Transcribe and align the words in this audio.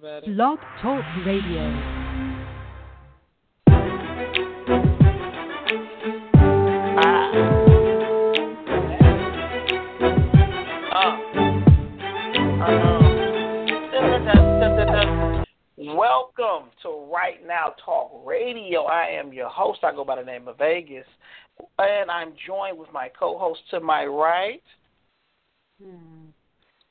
about 0.00 0.24
it. 0.24 0.36
Blog 0.36 0.58
Talk 0.80 1.04
Radio. 1.26 2.08
Welcome 15.76 16.70
to 16.82 17.06
Right 17.12 17.46
Now 17.46 17.74
Talk 17.84 18.22
Radio. 18.24 18.84
I 18.84 19.08
am 19.10 19.32
your 19.32 19.48
host. 19.48 19.80
I 19.82 19.92
go 19.92 20.04
by 20.04 20.16
the 20.16 20.24
name 20.24 20.48
of 20.48 20.56
Vegas, 20.56 21.04
and 21.78 22.10
I'm 22.10 22.32
joined 22.46 22.78
with 22.78 22.88
my 22.92 23.10
co-host 23.18 23.60
to 23.70 23.80
my 23.80 24.06
right. 24.06 24.62
Hmm. 25.82 26.29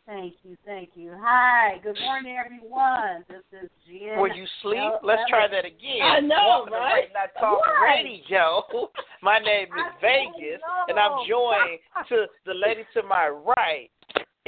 Thank 0.10 0.41
you, 0.41 0.57
thank 0.66 0.89
you. 0.96 1.14
Hi, 1.21 1.78
good 1.84 1.96
morning, 2.02 2.34
everyone. 2.34 3.23
This 3.30 3.46
is 3.62 3.70
Jen. 3.86 4.18
Were 4.18 4.34
you 4.34 4.48
sleep? 4.64 5.05
Let's 5.05 5.22
try 5.30 5.45
that 5.48 5.66
again. 5.66 6.02
I 6.02 6.20
know, 6.20 6.66
Welcome 6.66 6.73
right? 6.73 7.05
To 7.05 7.13
right 7.13 7.30
Now 7.38 7.40
Talk 7.40 7.62
Right. 7.77 8.02
Radio. 8.02 8.66
My 9.22 9.38
name 9.38 9.70
is 9.70 9.86
I 9.86 10.02
Vegas, 10.02 10.62
and 10.88 10.98
I'm 10.98 11.14
joined 11.30 11.77
to 12.09 12.26
the 12.48 12.58
lady 12.58 12.90
to 12.98 13.03
my 13.03 13.30
right. 13.30 13.94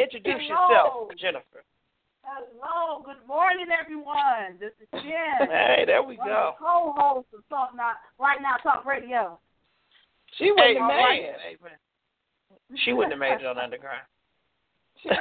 Introduce 0.02 0.42
Hello. 0.50 0.50
yourself, 0.50 1.20
Jennifer. 1.22 1.62
Hello, 2.26 3.06
good 3.06 3.22
morning, 3.28 3.68
everyone. 3.70 4.58
This 4.60 4.74
is 4.82 4.90
Jen. 5.06 5.46
Hey, 5.46 5.84
there 5.86 6.02
we 6.02 6.18
one 6.18 6.26
go. 6.28 6.58
of 6.58 6.58
co-host 6.58 7.28
of 7.38 7.48
Talk 7.50 7.78
Now, 7.78 8.02
Right 8.20 8.42
Now 8.42 8.58
Talk 8.66 8.84
Radio. 8.84 9.38
She 10.40 10.50
wouldn't 10.50 10.80
have 10.80 10.90
made 10.90 11.22
it. 11.22 11.38
Amen. 11.54 11.78
She 12.84 12.94
wouldn't 12.94 13.14
have 13.14 13.22
made 13.22 13.38
it 13.42 13.46
on 13.46 13.60
underground. 13.60 14.10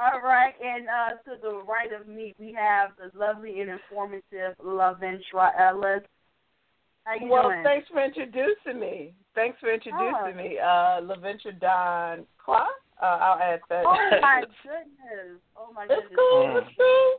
All 0.00 0.20
right, 0.22 0.54
and 0.62 0.86
uh, 0.88 1.10
to 1.24 1.36
the 1.40 1.62
right 1.66 1.92
of 1.98 2.06
me, 2.08 2.34
we 2.38 2.52
have 2.52 2.90
the 2.96 3.10
lovely 3.18 3.60
and 3.60 3.70
informative 3.70 4.54
Laventra 4.64 5.50
Ellis. 5.58 6.02
How 7.04 7.14
you 7.14 7.28
Well, 7.30 7.48
doing? 7.50 7.62
thanks 7.64 7.88
for 7.88 8.02
introducing 8.04 8.78
me. 8.80 9.14
Thanks 9.34 9.58
for 9.60 9.72
introducing 9.72 10.36
me. 10.36 10.58
Uh, 10.58 11.00
LaVenture 11.02 11.58
Don 11.60 12.26
Clark. 12.44 12.68
Uh, 13.00 13.04
I'll 13.06 13.38
add 13.40 13.60
that. 13.68 13.84
Oh 13.86 13.94
my 14.22 14.42
goodness! 14.62 15.38
Oh 15.56 15.72
my 15.74 15.84
It's 15.84 15.94
goodness! 15.94 16.18
cool. 16.18 16.58
It's 16.58 16.68
cool. 16.76 17.16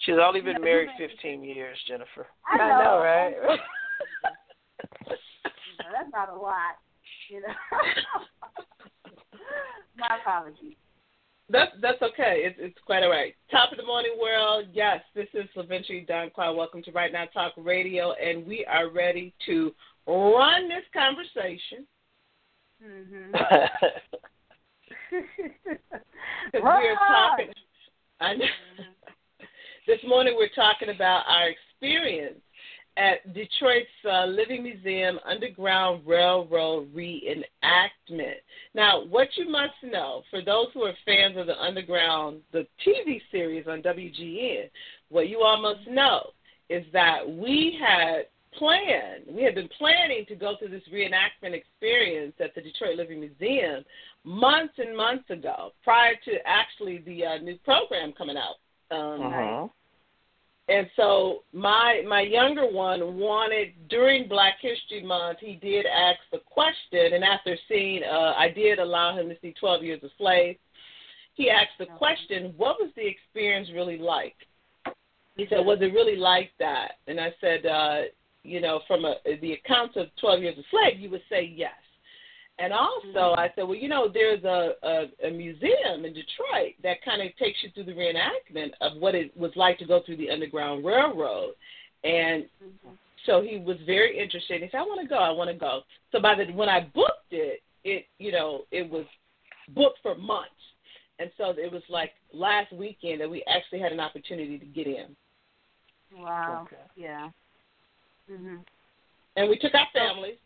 She's 0.00 0.16
only 0.22 0.40
been 0.40 0.60
married 0.62 0.90
15 0.96 1.42
years, 1.42 1.76
Jennifer. 1.88 2.26
I 2.48 2.56
know, 2.56 2.64
I 2.64 2.84
know, 2.84 2.98
right? 2.98 3.34
You 3.34 3.42
know, 3.50 3.56
that's 5.92 6.12
not 6.12 6.28
a 6.30 6.36
lot, 6.36 6.76
you 7.28 7.40
know. 7.40 7.48
my 9.96 10.16
apologies. 10.20 10.76
That's 11.50 11.72
that's 11.80 12.02
okay. 12.02 12.42
It's 12.44 12.56
it's 12.58 12.78
quite 12.84 13.02
all 13.02 13.10
right. 13.10 13.34
Top 13.50 13.72
of 13.72 13.78
the 13.78 13.84
morning 13.84 14.16
world. 14.20 14.66
Yes, 14.72 15.00
this 15.14 15.28
is 15.32 15.48
LaVenture 15.56 16.06
Don 16.06 16.30
Clark. 16.34 16.56
Welcome 16.56 16.82
to 16.82 16.92
Right 16.92 17.12
Now 17.12 17.24
Talk 17.32 17.52
Radio, 17.56 18.12
and 18.12 18.46
we 18.46 18.66
are 18.66 18.90
ready 18.90 19.32
to 19.46 19.72
run 20.06 20.68
this 20.68 20.84
conversation. 20.92 21.86
Mm-hmm. 22.84 23.34
Because 26.52 26.62
we 26.80 26.88
are 26.88 26.96
talking. 27.08 27.52
I 28.20 28.34
know. 28.34 28.44
This 29.86 29.98
morning 30.06 30.34
we're 30.36 30.50
talking 30.54 30.90
about 30.94 31.24
our 31.26 31.48
experience 31.48 32.40
at 32.98 33.32
Detroit's 33.32 33.86
uh, 34.10 34.26
Living 34.26 34.64
Museum 34.64 35.18
Underground 35.24 36.02
Railroad 36.04 36.92
reenactment. 36.94 38.40
Now, 38.74 39.04
what 39.04 39.28
you 39.36 39.48
must 39.48 39.74
know, 39.84 40.22
for 40.30 40.42
those 40.42 40.66
who 40.74 40.82
are 40.82 40.94
fans 41.06 41.36
of 41.36 41.46
the 41.46 41.58
Underground, 41.60 42.40
the 42.52 42.66
TV 42.84 43.20
series 43.30 43.66
on 43.68 43.82
WGN, 43.82 44.68
what 45.10 45.28
you 45.28 45.42
all 45.42 45.62
must 45.62 45.88
know 45.88 46.30
is 46.68 46.84
that 46.92 47.20
we 47.26 47.78
had 47.80 48.26
planned, 48.58 49.24
we 49.30 49.44
had 49.44 49.54
been 49.54 49.68
planning 49.78 50.24
to 50.26 50.34
go 50.34 50.56
through 50.58 50.70
this 50.70 50.82
reenactment 50.92 51.54
experience 51.54 52.34
at 52.40 52.54
the 52.54 52.60
Detroit 52.60 52.96
Living 52.96 53.20
Museum 53.20 53.84
months 54.24 54.74
and 54.78 54.96
months 54.96 55.30
ago, 55.30 55.70
prior 55.84 56.14
to 56.24 56.32
actually 56.44 56.98
the 57.06 57.24
uh, 57.24 57.38
new 57.38 57.56
program 57.64 58.12
coming 58.12 58.36
out. 58.36 58.56
Um, 58.90 59.20
Mhm. 59.20 59.70
And 60.68 60.88
so 60.96 61.44
my 61.52 62.02
my 62.06 62.20
younger 62.20 62.66
one 62.66 63.18
wanted 63.18 63.68
during 63.88 64.28
Black 64.28 64.54
History 64.60 65.02
Month. 65.02 65.38
He 65.40 65.54
did 65.54 65.86
ask 65.86 66.18
the 66.30 66.40
question, 66.50 67.14
and 67.14 67.24
after 67.24 67.56
seeing, 67.68 68.02
uh, 68.04 68.34
I 68.36 68.50
did 68.54 68.78
allow 68.78 69.16
him 69.16 69.28
to 69.28 69.36
see 69.40 69.54
Twelve 69.58 69.82
Years 69.82 70.02
a 70.02 70.08
Slave. 70.18 70.56
He 71.34 71.50
asked 71.50 71.78
the 71.78 71.86
question, 71.86 72.52
"What 72.56 72.78
was 72.80 72.90
the 72.96 73.06
experience 73.06 73.70
really 73.74 73.98
like?" 73.98 74.36
He 75.36 75.46
said, 75.48 75.64
"Was 75.64 75.78
it 75.80 75.94
really 75.94 76.16
like 76.16 76.50
that?" 76.58 76.98
And 77.06 77.18
I 77.18 77.32
said, 77.40 77.64
uh, 77.64 78.02
"You 78.42 78.60
know, 78.60 78.80
from 78.86 79.04
a, 79.04 79.16
the 79.40 79.52
accounts 79.54 79.96
of 79.96 80.14
Twelve 80.20 80.42
Years 80.42 80.58
a 80.58 80.62
Slave, 80.70 81.00
you 81.00 81.08
would 81.10 81.24
say 81.30 81.44
yes." 81.44 81.72
And 82.60 82.72
also, 82.72 83.36
I 83.36 83.52
said, 83.54 83.62
well, 83.62 83.76
you 83.76 83.88
know, 83.88 84.08
there's 84.12 84.42
a, 84.42 84.72
a, 84.82 85.28
a 85.28 85.30
museum 85.30 86.04
in 86.04 86.12
Detroit 86.12 86.74
that 86.82 87.02
kind 87.04 87.22
of 87.22 87.36
takes 87.36 87.62
you 87.62 87.70
through 87.70 87.84
the 87.84 87.92
reenactment 87.92 88.70
of 88.80 88.96
what 89.00 89.14
it 89.14 89.36
was 89.36 89.52
like 89.54 89.78
to 89.78 89.86
go 89.86 90.02
through 90.04 90.16
the 90.16 90.30
Underground 90.30 90.84
Railroad. 90.84 91.54
And 92.02 92.46
so 93.26 93.42
he 93.42 93.58
was 93.58 93.76
very 93.86 94.18
interested. 94.18 94.62
He 94.62 94.68
said, 94.70 94.78
I 94.78 94.82
want 94.82 95.00
to 95.02 95.06
go. 95.06 95.16
I 95.18 95.30
want 95.30 95.50
to 95.50 95.56
go. 95.56 95.82
So 96.12 96.20
by 96.20 96.34
the 96.34 96.50
when 96.52 96.68
I 96.68 96.80
booked 96.94 97.30
it, 97.30 97.62
it 97.84 98.06
you 98.18 98.32
know 98.32 98.62
it 98.70 98.88
was 98.88 99.04
booked 99.74 99.98
for 100.02 100.14
months, 100.16 100.50
and 101.18 101.30
so 101.36 101.50
it 101.50 101.70
was 101.70 101.82
like 101.88 102.12
last 102.32 102.72
weekend 102.72 103.20
that 103.20 103.30
we 103.30 103.44
actually 103.44 103.80
had 103.80 103.92
an 103.92 104.00
opportunity 104.00 104.58
to 104.58 104.64
get 104.64 104.86
in, 104.86 105.16
Wow. 106.16 106.66
Okay. 106.66 106.82
Yeah. 106.96 107.30
Mhm. 108.30 108.64
and 109.36 109.48
we 109.48 109.58
took 109.58 109.74
our 109.74 109.88
families. 109.92 110.38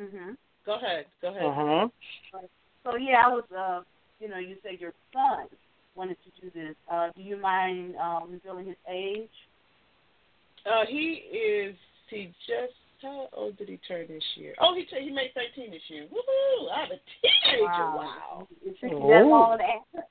Mhm. 0.00 0.36
Go 0.66 0.76
ahead. 0.76 1.06
Go 1.20 1.28
ahead. 1.28 1.42
Mhm. 1.42 1.90
So 2.84 2.96
yeah, 2.96 3.22
I 3.26 3.28
was. 3.28 3.44
Uh, 3.56 3.82
you 4.20 4.28
know, 4.28 4.38
you 4.38 4.56
said 4.62 4.80
your 4.80 4.92
son 5.12 5.46
wanted 5.94 6.16
to 6.24 6.40
do 6.40 6.50
this. 6.54 6.74
Uh, 6.90 7.10
do 7.14 7.22
you 7.22 7.36
mind 7.36 7.96
um, 7.96 8.30
revealing 8.30 8.66
his 8.66 8.76
age? 8.88 9.28
Uh, 10.64 10.86
he 10.88 11.22
is. 11.32 11.74
He 12.10 12.32
just. 12.46 12.74
How 13.02 13.28
old 13.34 13.58
did 13.58 13.68
he 13.68 13.78
turn 13.86 14.06
this 14.08 14.22
year? 14.36 14.54
Oh, 14.60 14.74
he 14.74 14.84
t- 14.84 15.02
he 15.02 15.10
made 15.10 15.32
thirteen 15.34 15.70
this 15.70 15.82
year. 15.88 16.06
Woohoo! 16.06 16.70
I 16.74 16.80
have 16.80 16.88
a 16.90 17.00
teenager. 17.20 17.66
Wow. 17.68 18.48
It 18.64 18.76
took 18.80 18.90
you 18.92 19.08
that 19.08 19.26
long 19.26 19.58
to 19.58 19.64
answer. 19.64 20.06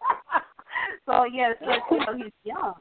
so 1.07 1.23
yes, 1.25 1.55
yes, 1.59 1.79
you 1.89 1.97
know 1.97 2.17
he's 2.17 2.33
young. 2.43 2.73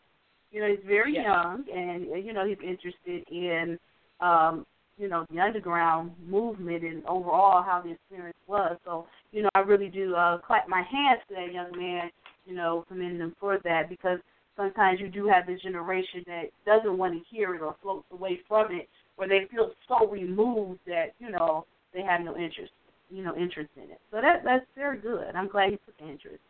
You 0.50 0.60
know 0.60 0.68
he's 0.68 0.84
very 0.86 1.14
Yeah. 1.14 1.22
young, 1.22 1.64
and 1.74 2.12
uh, 2.12 2.16
you 2.16 2.34
know 2.34 2.46
he's 2.46 2.58
interested 2.62 3.24
in, 3.30 3.78
um, 4.20 4.66
you 4.98 5.08
know, 5.08 5.24
the 5.30 5.40
underground 5.40 6.12
movement 6.26 6.84
and 6.84 7.04
overall 7.06 7.62
how 7.62 7.80
the 7.82 7.92
experience 7.92 8.36
was. 8.46 8.76
So 8.84 9.06
you 9.32 9.42
know 9.42 9.50
I 9.54 9.60
really 9.60 9.88
do 9.88 10.14
uh, 10.14 10.38
clap 10.38 10.68
my 10.68 10.82
hands 10.82 11.20
to 11.28 11.34
that 11.34 11.52
young 11.52 11.72
man. 11.76 12.10
You 12.46 12.54
know, 12.54 12.84
commend 12.88 13.20
him 13.20 13.34
for 13.38 13.58
that 13.64 13.88
because 13.88 14.18
sometimes 14.56 15.00
you 15.00 15.08
do 15.08 15.26
have 15.28 15.46
this 15.46 15.62
generation 15.62 16.24
that 16.26 16.44
doesn't 16.66 16.98
want 16.98 17.14
to 17.14 17.20
hear 17.30 17.54
it 17.54 17.62
or 17.62 17.76
floats 17.82 18.06
away 18.12 18.40
from 18.48 18.72
it, 18.72 18.88
or 19.16 19.28
they 19.28 19.46
feel 19.50 19.70
so 19.88 20.06
removed 20.08 20.80
that 20.86 21.12
you 21.18 21.30
know 21.30 21.64
they 21.94 22.02
have 22.02 22.20
no 22.20 22.36
interest, 22.36 22.72
you 23.10 23.22
know, 23.22 23.36
interest 23.36 23.70
in 23.76 23.90
it. 23.90 24.00
So 24.10 24.20
that 24.20 24.42
that's 24.44 24.66
very 24.76 24.98
good. 24.98 25.34
I'm 25.34 25.48
glad 25.48 25.70
he 25.70 25.76
took 25.76 25.94
interest. 26.00 26.42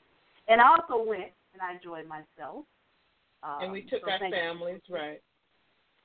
And 0.48 0.60
I 0.60 0.64
also 0.68 1.02
went 1.04 1.30
and 1.52 1.62
I 1.62 1.74
enjoyed 1.74 2.06
myself. 2.08 2.64
Um, 3.42 3.62
And 3.62 3.72
we 3.72 3.82
took 3.82 4.02
so 4.04 4.10
our 4.10 4.18
families, 4.18 4.80
right? 4.88 5.20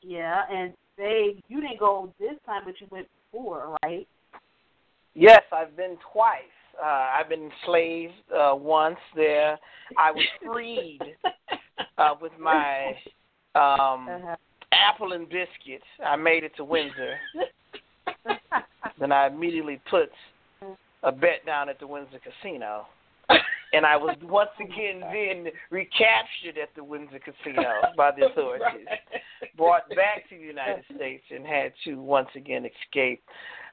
Yeah, 0.02 0.42
and 0.52 0.74
they 0.98 1.42
you 1.48 1.62
didn't 1.62 1.80
go 1.80 2.14
this 2.20 2.34
time, 2.46 2.64
but 2.66 2.80
you 2.82 2.88
went 2.90 3.08
before, 3.32 3.78
right? 3.84 4.08
Yes, 5.14 5.42
I've 5.52 5.76
been 5.76 5.98
twice. 6.14 6.42
Uh, 6.82 6.86
I've 7.18 7.30
been 7.30 7.50
enslaved 7.52 8.14
uh, 8.36 8.54
once 8.56 9.00
there. 9.16 9.58
I 9.98 10.12
was 10.12 10.26
freed 10.46 11.00
uh, 11.98 12.16
with 12.22 12.34
my 12.40 12.94
um, 13.56 14.08
Uh-huh. 14.10 14.36
apple 14.72 15.14
and 15.14 15.28
biscuits. 15.28 15.86
I 16.06 16.16
made 16.16 16.44
it 16.44 16.56
to 16.58 16.64
Windsor. 16.64 17.16
Then 19.00 19.12
I 19.12 19.28
immediately 19.28 19.80
put 19.90 20.10
a 21.04 21.12
bet 21.12 21.46
down 21.46 21.70
at 21.70 21.80
the 21.80 21.86
Windsor 21.86 22.20
Casino. 22.20 22.88
And 23.74 23.86
I 23.86 23.98
was 23.98 24.16
once 24.24 24.50
again 24.60 25.02
then 25.02 25.52
recaptured 25.70 26.58
at 26.62 26.74
the 26.76 26.84
Windsor 26.84 27.20
Casino 27.20 27.64
by 27.98 28.12
the 28.18 28.28
authorities, 28.28 28.88
brought 29.58 29.90
back 29.90 30.30
to 30.30 30.38
the 30.38 30.44
United 30.44 30.86
States, 30.96 31.24
and 31.32 31.46
had 31.46 31.74
to 31.84 31.96
once 31.96 32.30
again 32.36 32.66
escape. 32.66 33.22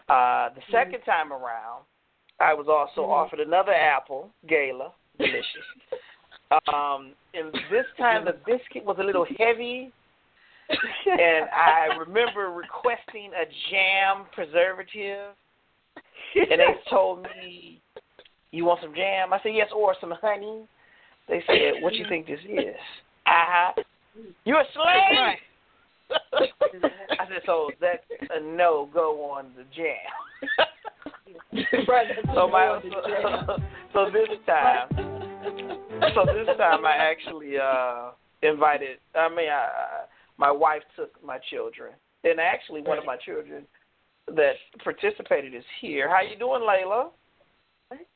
Uh, 0.09 0.49
the 0.55 0.63
second 0.71 1.01
time 1.07 1.33
around, 1.33 1.85
I 2.41 2.55
was 2.55 2.67
also 2.69 3.09
offered 3.09 3.41
another 3.41 3.73
apple, 3.73 4.31
gala, 4.49 4.93
delicious. 5.19 5.45
Um, 6.73 7.13
and 7.33 7.53
this 7.71 7.87
time 7.97 8.25
the 8.25 8.37
biscuit 8.45 8.85
was 8.85 8.97
a 9.01 9.05
little 9.05 9.27
heavy, 9.39 9.93
and 10.69 11.49
I 11.51 11.97
remember 11.99 12.51
requesting 12.51 13.31
a 13.33 13.45
jam 13.71 14.27
preservative, 14.33 15.35
and 16.35 16.61
they 16.61 16.75
told 16.91 17.23
me, 17.23 17.81
"You 18.55 18.65
want 18.65 18.81
some 18.81 18.95
jam?" 18.95 19.33
I 19.33 19.41
said, 19.43 19.55
"Yes, 19.55 19.69
or 19.75 19.95
some 20.01 20.13
honey." 20.21 20.67
They 21.29 21.43
said, 21.47 21.83
"What 21.83 21.95
you 21.95 22.07
think 22.09 22.27
this 22.27 22.41
is?" 22.45 22.77
Uh 23.27 23.31
huh. 23.31 23.83
You're 24.45 24.61
a 24.61 24.65
slave. 24.73 25.39
I 27.19 27.27
said, 27.29 27.43
so 27.47 27.71
that's 27.81 28.05
a 28.31 28.41
no 28.41 28.89
go 28.93 29.31
on 29.31 29.53
the 29.57 29.65
jam. 29.75 29.97
so 32.35 32.49
my 32.49 32.81
so, 32.83 33.57
so 33.93 34.11
this 34.13 34.29
time, 34.47 34.89
so 36.15 36.27
this 36.27 36.57
time 36.59 36.85
I 36.85 36.97
actually 36.97 37.59
uh 37.59 38.11
invited. 38.43 38.99
I 39.15 39.29
mean, 39.29 39.49
I, 39.49 40.05
my 40.37 40.51
wife 40.51 40.83
took 40.97 41.11
my 41.25 41.39
children, 41.51 41.93
and 42.25 42.39
actually 42.39 42.83
one 42.83 42.99
of 42.99 43.05
my 43.05 43.17
children 43.17 43.65
that 44.29 44.55
participated 44.83 45.55
is 45.55 45.65
here. 45.81 46.09
How 46.09 46.23
you 46.23 46.39
doing, 46.39 46.63
Layla? 46.63 47.11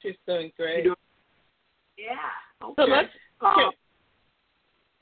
She's 0.01 0.17
doing 0.27 0.53
great. 0.57 0.87
Yeah. 1.97 2.15
Okay. 2.63 2.75
So 2.77 2.83
let's 2.85 3.09
can, 3.41 3.71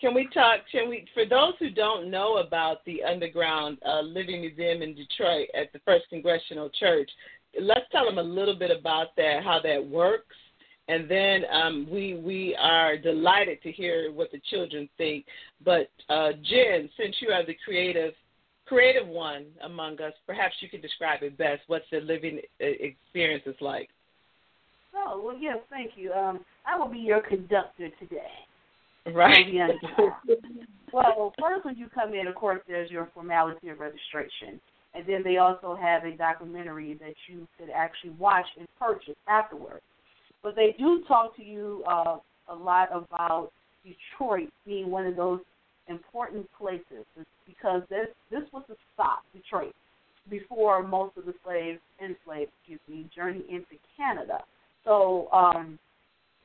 can 0.01 0.15
we 0.15 0.29
talk? 0.33 0.61
Can 0.71 0.89
we, 0.89 1.07
for 1.15 1.25
those 1.25 1.55
who 1.59 1.71
don't 1.71 2.11
know 2.11 2.39
about 2.39 2.85
the 2.85 3.03
Underground 3.03 3.79
uh, 3.87 4.01
Living 4.01 4.43
Museum 4.43 4.83
in 4.83 4.95
Detroit 4.95 5.49
at 5.55 5.73
the 5.73 5.81
First 5.85 6.05
Congregational 6.11 6.71
Church, 6.71 7.11
let's 7.61 7.87
tell 7.93 8.05
them 8.05 8.19
a 8.19 8.23
little 8.23 8.57
bit 8.59 8.71
about 8.71 9.17
that, 9.17 9.43
how 9.43 9.59
that 9.63 9.85
works, 9.85 10.37
and 10.89 11.11
then 11.11 11.45
um, 11.51 11.89
we 11.91 12.15
we 12.15 12.57
are 12.61 12.97
delighted 12.97 13.63
to 13.63 13.73
hear 13.73 14.13
what 14.13 14.31
the 14.33 14.41
children 14.51 14.89
think. 14.99 15.25
But 15.65 15.91
uh, 16.09 16.33
Jen, 16.43 16.91
since 16.97 17.17
you 17.21 17.31
are 17.31 17.45
the 17.45 17.57
creative 17.65 18.13
creative 18.67 19.07
one 19.07 19.47
among 19.63 20.01
us, 20.01 20.13
perhaps 20.27 20.57
you 20.61 20.69
could 20.69 20.83
describe 20.83 21.23
it 21.23 21.39
best. 21.39 21.63
What's 21.69 21.87
the 21.91 22.01
living 22.01 22.41
uh, 22.61 22.65
experience 22.65 23.45
is 23.47 23.57
like? 23.61 23.89
Oh 24.97 25.23
well, 25.25 25.37
yes, 25.39 25.59
thank 25.71 25.93
you. 25.97 26.13
Um, 26.13 26.41
I 26.67 26.79
will 26.79 26.89
be 26.89 26.99
your 26.99 27.21
conductor 27.21 27.89
today. 28.01 29.13
Right. 29.13 29.47
well, 30.93 31.33
first 31.41 31.65
when 31.65 31.77
you 31.77 31.87
come 31.95 32.15
in, 32.15 32.27
of 32.27 32.35
course, 32.35 32.61
there's 32.67 32.91
your 32.91 33.09
formality 33.15 33.69
of 33.69 33.79
registration, 33.79 34.61
and 34.95 35.07
then 35.07 35.23
they 35.23 35.37
also 35.37 35.79
have 35.81 36.05
a 36.05 36.17
documentary 36.17 36.95
that 36.95 37.15
you 37.29 37.47
could 37.59 37.71
actually 37.71 38.11
watch 38.11 38.47
and 38.59 38.67
purchase 38.81 39.15
afterwards. 39.29 39.83
But 40.43 40.57
they 40.57 40.75
do 40.79 41.05
talk 41.07 41.37
to 41.37 41.45
you 41.45 41.85
uh, 41.89 42.17
a 42.49 42.55
lot 42.55 42.89
about 42.93 43.51
Detroit 43.85 44.49
being 44.65 44.91
one 44.91 45.07
of 45.07 45.17
those 45.17 45.41
important 45.89 46.47
places 46.59 47.05
because 47.47 47.83
this 47.89 48.09
this 48.31 48.43
was 48.53 48.65
the 48.69 48.77
stop, 48.95 49.23
Detroit, 49.33 49.75
before 50.29 50.83
most 50.83 51.17
of 51.17 51.27
the 51.27 51.35
slaves 51.45 51.79
enslaved, 52.01 52.51
excuse 52.61 52.81
me, 52.89 53.09
journey 53.15 53.45
into 53.49 53.77
Canada. 53.97 54.41
So 54.87 55.29
um, 55.33 55.79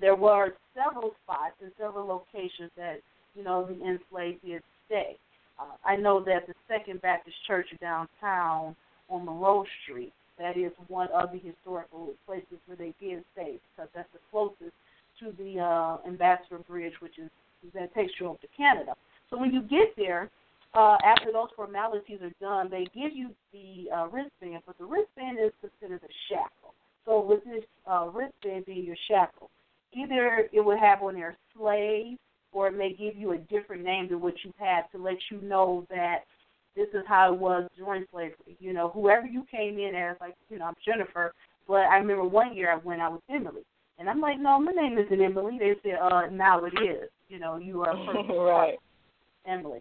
there 0.01 0.15
were 0.15 0.55
several 0.75 1.11
spots 1.23 1.55
and 1.61 1.71
several 1.79 2.05
locations 2.07 2.71
that 2.75 2.99
you 3.35 3.43
know 3.43 3.65
the 3.65 3.75
enslaved 3.75 4.43
did 4.43 4.61
stay. 4.87 5.15
Uh, 5.57 5.75
I 5.85 5.95
know 5.95 6.21
that 6.25 6.47
the 6.47 6.53
Second 6.67 7.01
Baptist 7.01 7.37
Church 7.47 7.67
downtown 7.79 8.75
on 9.09 9.25
Monroe 9.25 9.63
Street 9.83 10.11
that 10.41 10.57
is 10.57 10.71
one 10.87 11.07
of 11.13 11.31
the 11.31 11.37
historical 11.37 12.09
places 12.25 12.57
where 12.65 12.77
they 12.77 12.93
did 12.99 13.23
stay 13.33 13.59
because 13.75 13.89
that's 13.93 14.09
the 14.11 14.19
closest 14.31 14.73
to 15.19 15.31
the 15.37 15.59
uh, 15.59 15.97
Ambassador 16.07 16.59
Bridge, 16.67 16.93
which 16.99 17.19
is 17.19 17.29
that 17.75 17.93
takes 17.93 18.11
you 18.19 18.27
up 18.27 18.41
to 18.41 18.47
Canada. 18.57 18.95
So 19.29 19.37
when 19.37 19.53
you 19.53 19.61
get 19.61 19.95
there, 19.95 20.29
uh, 20.73 20.97
after 21.05 21.31
those 21.31 21.49
formalities 21.55 22.19
are 22.23 22.33
done, 22.41 22.71
they 22.71 22.85
give 22.85 23.13
you 23.13 23.29
the 23.53 23.91
uh, 23.95 24.07
wristband, 24.07 24.63
but 24.65 24.77
the 24.79 24.85
wristband 24.85 25.37
is 25.37 25.51
considered 25.61 26.01
a 26.03 26.11
shackle. 26.27 26.73
So 27.05 27.21
with 27.21 27.43
this 27.43 27.63
uh, 27.89 28.07
wristband 28.13 28.65
being 28.65 28.85
your 28.85 28.95
shackle, 29.07 29.49
either 29.93 30.49
it 30.51 30.63
would 30.63 30.79
have 30.79 31.01
on 31.01 31.15
there 31.15 31.35
slave 31.55 32.17
or 32.51 32.67
it 32.67 32.77
may 32.77 32.93
give 32.93 33.15
you 33.15 33.31
a 33.31 33.37
different 33.37 33.83
name 33.83 34.09
than 34.09 34.21
what 34.21 34.33
you 34.43 34.53
had 34.57 34.83
to 34.91 34.97
let 34.97 35.17
you 35.29 35.41
know 35.41 35.85
that 35.89 36.19
this 36.75 36.87
is 36.93 37.03
how 37.07 37.33
it 37.33 37.39
was 37.39 37.69
during 37.77 38.05
slavery. 38.11 38.57
You 38.59 38.73
know, 38.73 38.89
whoever 38.89 39.25
you 39.25 39.45
came 39.49 39.77
in 39.77 39.95
as, 39.95 40.17
like, 40.21 40.35
you 40.49 40.57
know, 40.57 40.65
I'm 40.65 40.73
Jennifer, 40.85 41.33
but 41.67 41.81
I 41.81 41.97
remember 41.97 42.23
one 42.23 42.55
year 42.55 42.79
when 42.83 43.01
I 43.01 43.09
was 43.09 43.21
Emily. 43.29 43.63
And 43.99 44.09
I'm 44.09 44.19
like, 44.19 44.39
no, 44.39 44.59
my 44.59 44.71
name 44.71 44.97
isn't 44.97 45.21
Emily. 45.21 45.57
They 45.59 45.75
said, 45.83 45.99
uh, 46.01 46.27
now 46.31 46.63
it 46.65 46.73
is. 46.81 47.09
You 47.29 47.39
know, 47.39 47.57
you 47.57 47.81
are 47.81 47.91
a 47.91 48.05
person 48.05 48.35
right. 48.35 48.79
Emily. 49.45 49.79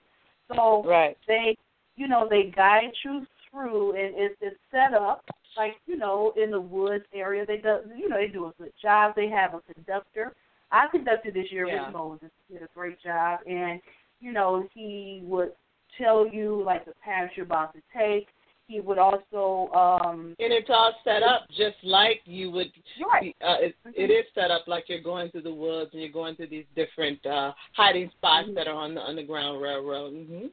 So 0.52 0.82
right. 0.84 1.16
they, 1.26 1.56
you 1.96 2.08
know, 2.08 2.26
they 2.28 2.52
guide 2.54 2.92
you 3.04 3.24
through, 3.50 3.92
and 3.92 4.14
it's, 4.16 4.34
it's 4.40 4.56
set 4.70 4.94
up 4.94 5.24
like 5.60 5.76
you 5.86 5.96
know 5.96 6.32
in 6.42 6.50
the 6.50 6.60
woods 6.60 7.04
area. 7.14 7.44
They 7.46 7.58
do, 7.58 7.80
you 7.96 8.08
know, 8.08 8.16
they 8.16 8.28
do 8.28 8.46
a 8.46 8.52
good 8.58 8.72
job. 8.80 9.12
They 9.14 9.28
have 9.28 9.52
a 9.54 9.74
conductor. 9.74 10.32
I 10.72 10.86
conducted 10.90 11.34
this 11.34 11.50
year 11.50 11.66
yeah. 11.66 11.86
with 11.86 11.94
Moses. 11.94 12.30
He 12.48 12.54
did 12.54 12.62
a 12.62 12.68
great 12.74 13.00
job, 13.02 13.40
and 13.46 13.80
you 14.20 14.32
know, 14.32 14.66
he 14.74 15.20
would 15.24 15.52
tell 15.98 16.26
you 16.26 16.62
like 16.64 16.86
the 16.86 16.92
path 17.04 17.30
you're 17.34 17.46
about 17.46 17.74
to 17.74 17.80
take. 17.96 18.28
He 18.68 18.78
would 18.78 18.98
also 18.98 19.72
um 19.74 20.36
and 20.38 20.52
it's 20.52 20.70
all 20.70 20.94
set 21.02 21.24
up 21.24 21.48
just 21.48 21.76
like 21.82 22.20
you 22.24 22.52
would 22.52 22.68
right. 23.12 23.34
uh, 23.44 23.56
it, 23.58 23.74
mm-hmm. 23.84 23.90
it 23.96 24.12
is 24.12 24.24
set 24.32 24.52
up 24.52 24.68
like 24.68 24.84
you're 24.86 25.02
going 25.02 25.28
through 25.32 25.42
the 25.42 25.52
woods 25.52 25.90
and 25.92 26.00
you're 26.00 26.12
going 26.12 26.36
through 26.36 26.50
these 26.50 26.66
different 26.76 27.18
uh 27.26 27.50
hiding 27.72 28.08
spots 28.16 28.46
mm-hmm. 28.46 28.54
that 28.54 28.68
are 28.68 28.76
on 28.76 28.94
the 28.94 29.00
underground 29.00 29.60
railroad 29.60 30.12
mhm 30.12 30.50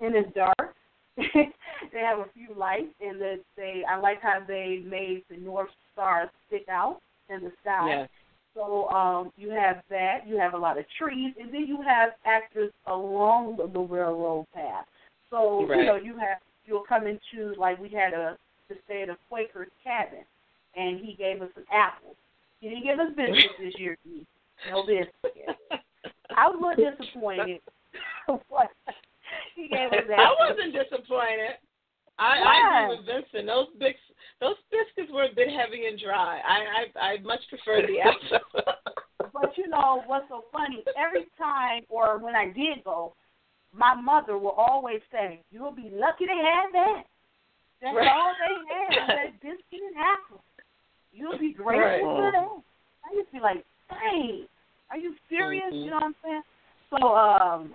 and 0.00 0.14
it's 0.14 0.32
dark 0.32 0.76
they 1.92 2.00
have 2.00 2.18
a 2.18 2.26
few 2.34 2.54
lights, 2.56 2.94
and 3.00 3.20
that 3.20 3.40
they 3.56 3.82
I 3.88 3.98
like 3.98 4.20
how 4.20 4.40
they 4.46 4.82
made 4.84 5.22
the 5.30 5.36
North 5.36 5.70
Star 5.92 6.30
stick 6.46 6.66
out 6.68 7.00
in 7.28 7.40
the 7.40 7.52
sky. 7.62 7.88
Yes. 7.88 8.08
So 8.54 8.88
um, 8.90 9.32
you 9.36 9.50
have 9.50 9.82
that. 9.90 10.26
You 10.26 10.38
have 10.38 10.54
a 10.54 10.58
lot 10.58 10.78
of 10.78 10.84
trees, 10.98 11.34
and 11.40 11.52
then 11.52 11.66
you 11.66 11.82
have 11.82 12.10
actors 12.24 12.72
along 12.86 13.56
the, 13.56 13.66
the 13.66 13.80
railroad 13.80 14.46
path. 14.54 14.86
So 15.30 15.66
right. 15.66 15.80
you 15.80 15.84
know 15.84 15.96
you 15.96 16.16
have 16.18 16.38
you'll 16.64 16.84
come 16.88 17.06
into 17.06 17.58
like 17.58 17.80
we 17.80 17.88
had 17.88 18.12
a 18.12 18.36
to 18.68 18.74
stay 18.84 19.02
at 19.02 19.08
a 19.08 19.16
Quaker's 19.28 19.68
cabin, 19.82 20.24
and 20.76 21.00
he 21.00 21.14
gave 21.14 21.42
us 21.42 21.50
an 21.56 21.64
apple. 21.72 22.16
He 22.60 22.68
didn't 22.68 22.84
give 22.84 22.98
us 22.98 23.12
biscuits 23.14 23.54
this 23.60 23.74
year. 23.78 23.96
No 24.70 24.86
biscuits. 24.86 25.58
I 26.36 26.48
was 26.48 26.58
a 26.58 26.80
little 26.80 26.96
disappointed. 26.96 27.60
what? 28.48 28.70
he 29.56 29.68
gave 29.68 29.92
us 29.92 30.06
that. 30.08 30.18
I 30.18 30.34
wasn't 30.38 30.74
disappointed. 30.74 31.58
I, 32.18 32.38
I 32.38 32.84
agree 32.84 32.96
with 32.96 33.06
Vincent. 33.06 33.46
Those 33.46 33.66
big, 33.78 33.94
those 34.40 34.54
biscuits 34.70 35.10
were 35.12 35.24
a 35.24 35.34
bit 35.34 35.48
heavy 35.50 35.86
and 35.86 35.98
dry. 35.98 36.38
I 36.46 36.86
I, 36.98 37.14
I 37.14 37.18
much 37.22 37.40
prefer 37.48 37.82
the 37.86 37.98
apple. 37.98 38.62
but 39.32 39.50
you 39.58 39.68
know 39.68 40.02
what's 40.06 40.28
so 40.28 40.44
funny? 40.52 40.84
Every 40.94 41.26
time, 41.38 41.82
or 41.88 42.18
when 42.18 42.36
I 42.36 42.46
did 42.46 42.84
go, 42.84 43.14
my 43.74 43.94
mother 43.94 44.38
will 44.38 44.54
always 44.56 45.00
say, 45.10 45.42
"You'll 45.50 45.74
be 45.74 45.90
lucky 45.92 46.26
to 46.26 46.38
have 46.38 46.70
that. 46.72 47.02
That's 47.82 47.96
right. 47.96 48.08
all 48.08 48.32
they 48.38 48.96
have, 48.96 49.08
that 49.08 49.32
biscuit 49.42 49.82
and 49.82 49.96
apple. 49.98 50.42
You'll 51.12 51.38
be 51.38 51.52
grateful 51.52 51.82
right. 51.82 52.00
for 52.00 52.30
that." 52.30 52.62
I 53.10 53.16
used 53.16 53.28
to 53.30 53.34
be 53.34 53.40
like, 53.40 53.64
"Hey, 53.90 54.46
are 54.90 54.98
you 54.98 55.14
serious?" 55.28 55.64
Mm-hmm. 55.66 55.82
You 55.82 55.90
know 55.90 55.96
what 55.96 56.04
I'm 56.04 56.16
saying? 56.22 56.42
So, 56.90 57.08
um, 57.16 57.74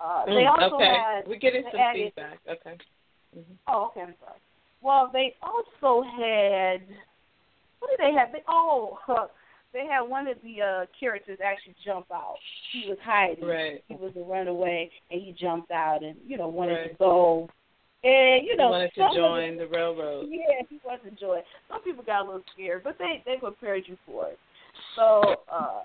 uh, 0.00 0.24
they 0.26 0.32
mm, 0.32 0.50
also 0.50 0.76
okay. 0.76 0.84
had. 0.84 1.28
We're 1.28 1.38
getting 1.38 1.64
some 1.70 1.80
added, 1.80 2.06
feedback. 2.06 2.38
Okay. 2.48 2.76
Mm-hmm. 3.36 3.54
Oh, 3.66 3.90
okay. 3.90 4.02
I'm 4.02 4.14
sorry. 4.20 4.38
Well, 4.80 5.10
they 5.12 5.34
also 5.42 6.06
had. 6.08 6.82
What 7.80 7.90
did 7.90 8.00
they 8.00 8.12
have? 8.12 8.32
They, 8.32 8.42
oh, 8.48 8.98
they 9.72 9.86
had 9.86 10.02
one 10.02 10.26
of 10.26 10.36
the 10.42 10.62
uh, 10.62 10.86
characters 10.98 11.38
actually 11.44 11.74
jump 11.84 12.06
out. 12.12 12.36
He 12.72 12.88
was 12.88 12.98
hiding. 13.02 13.44
Right. 13.44 13.82
He 13.88 13.94
was 13.94 14.12
a 14.16 14.22
runaway, 14.22 14.90
and 15.10 15.20
he 15.20 15.34
jumped 15.38 15.70
out, 15.70 16.02
and 16.02 16.16
you 16.26 16.36
know 16.36 16.48
wanted 16.48 16.74
right. 16.74 16.90
to 16.90 16.96
go. 16.98 17.48
And 18.04 18.46
you 18.46 18.56
know, 18.56 18.68
he 18.68 18.70
wanted 18.70 18.94
to 18.94 19.08
join 19.14 19.56
the 19.56 19.66
railroad. 19.66 20.26
Yeah, 20.30 20.62
he 20.68 20.78
wasn't 20.84 21.18
join. 21.18 21.40
Some 21.68 21.82
people 21.82 22.04
got 22.04 22.22
a 22.22 22.26
little 22.26 22.42
scared, 22.54 22.82
but 22.84 22.96
they 22.98 23.22
they 23.26 23.38
prepared 23.38 23.84
you 23.86 23.96
for 24.06 24.28
it. 24.28 24.38
So, 24.94 25.22
uh, 25.52 25.82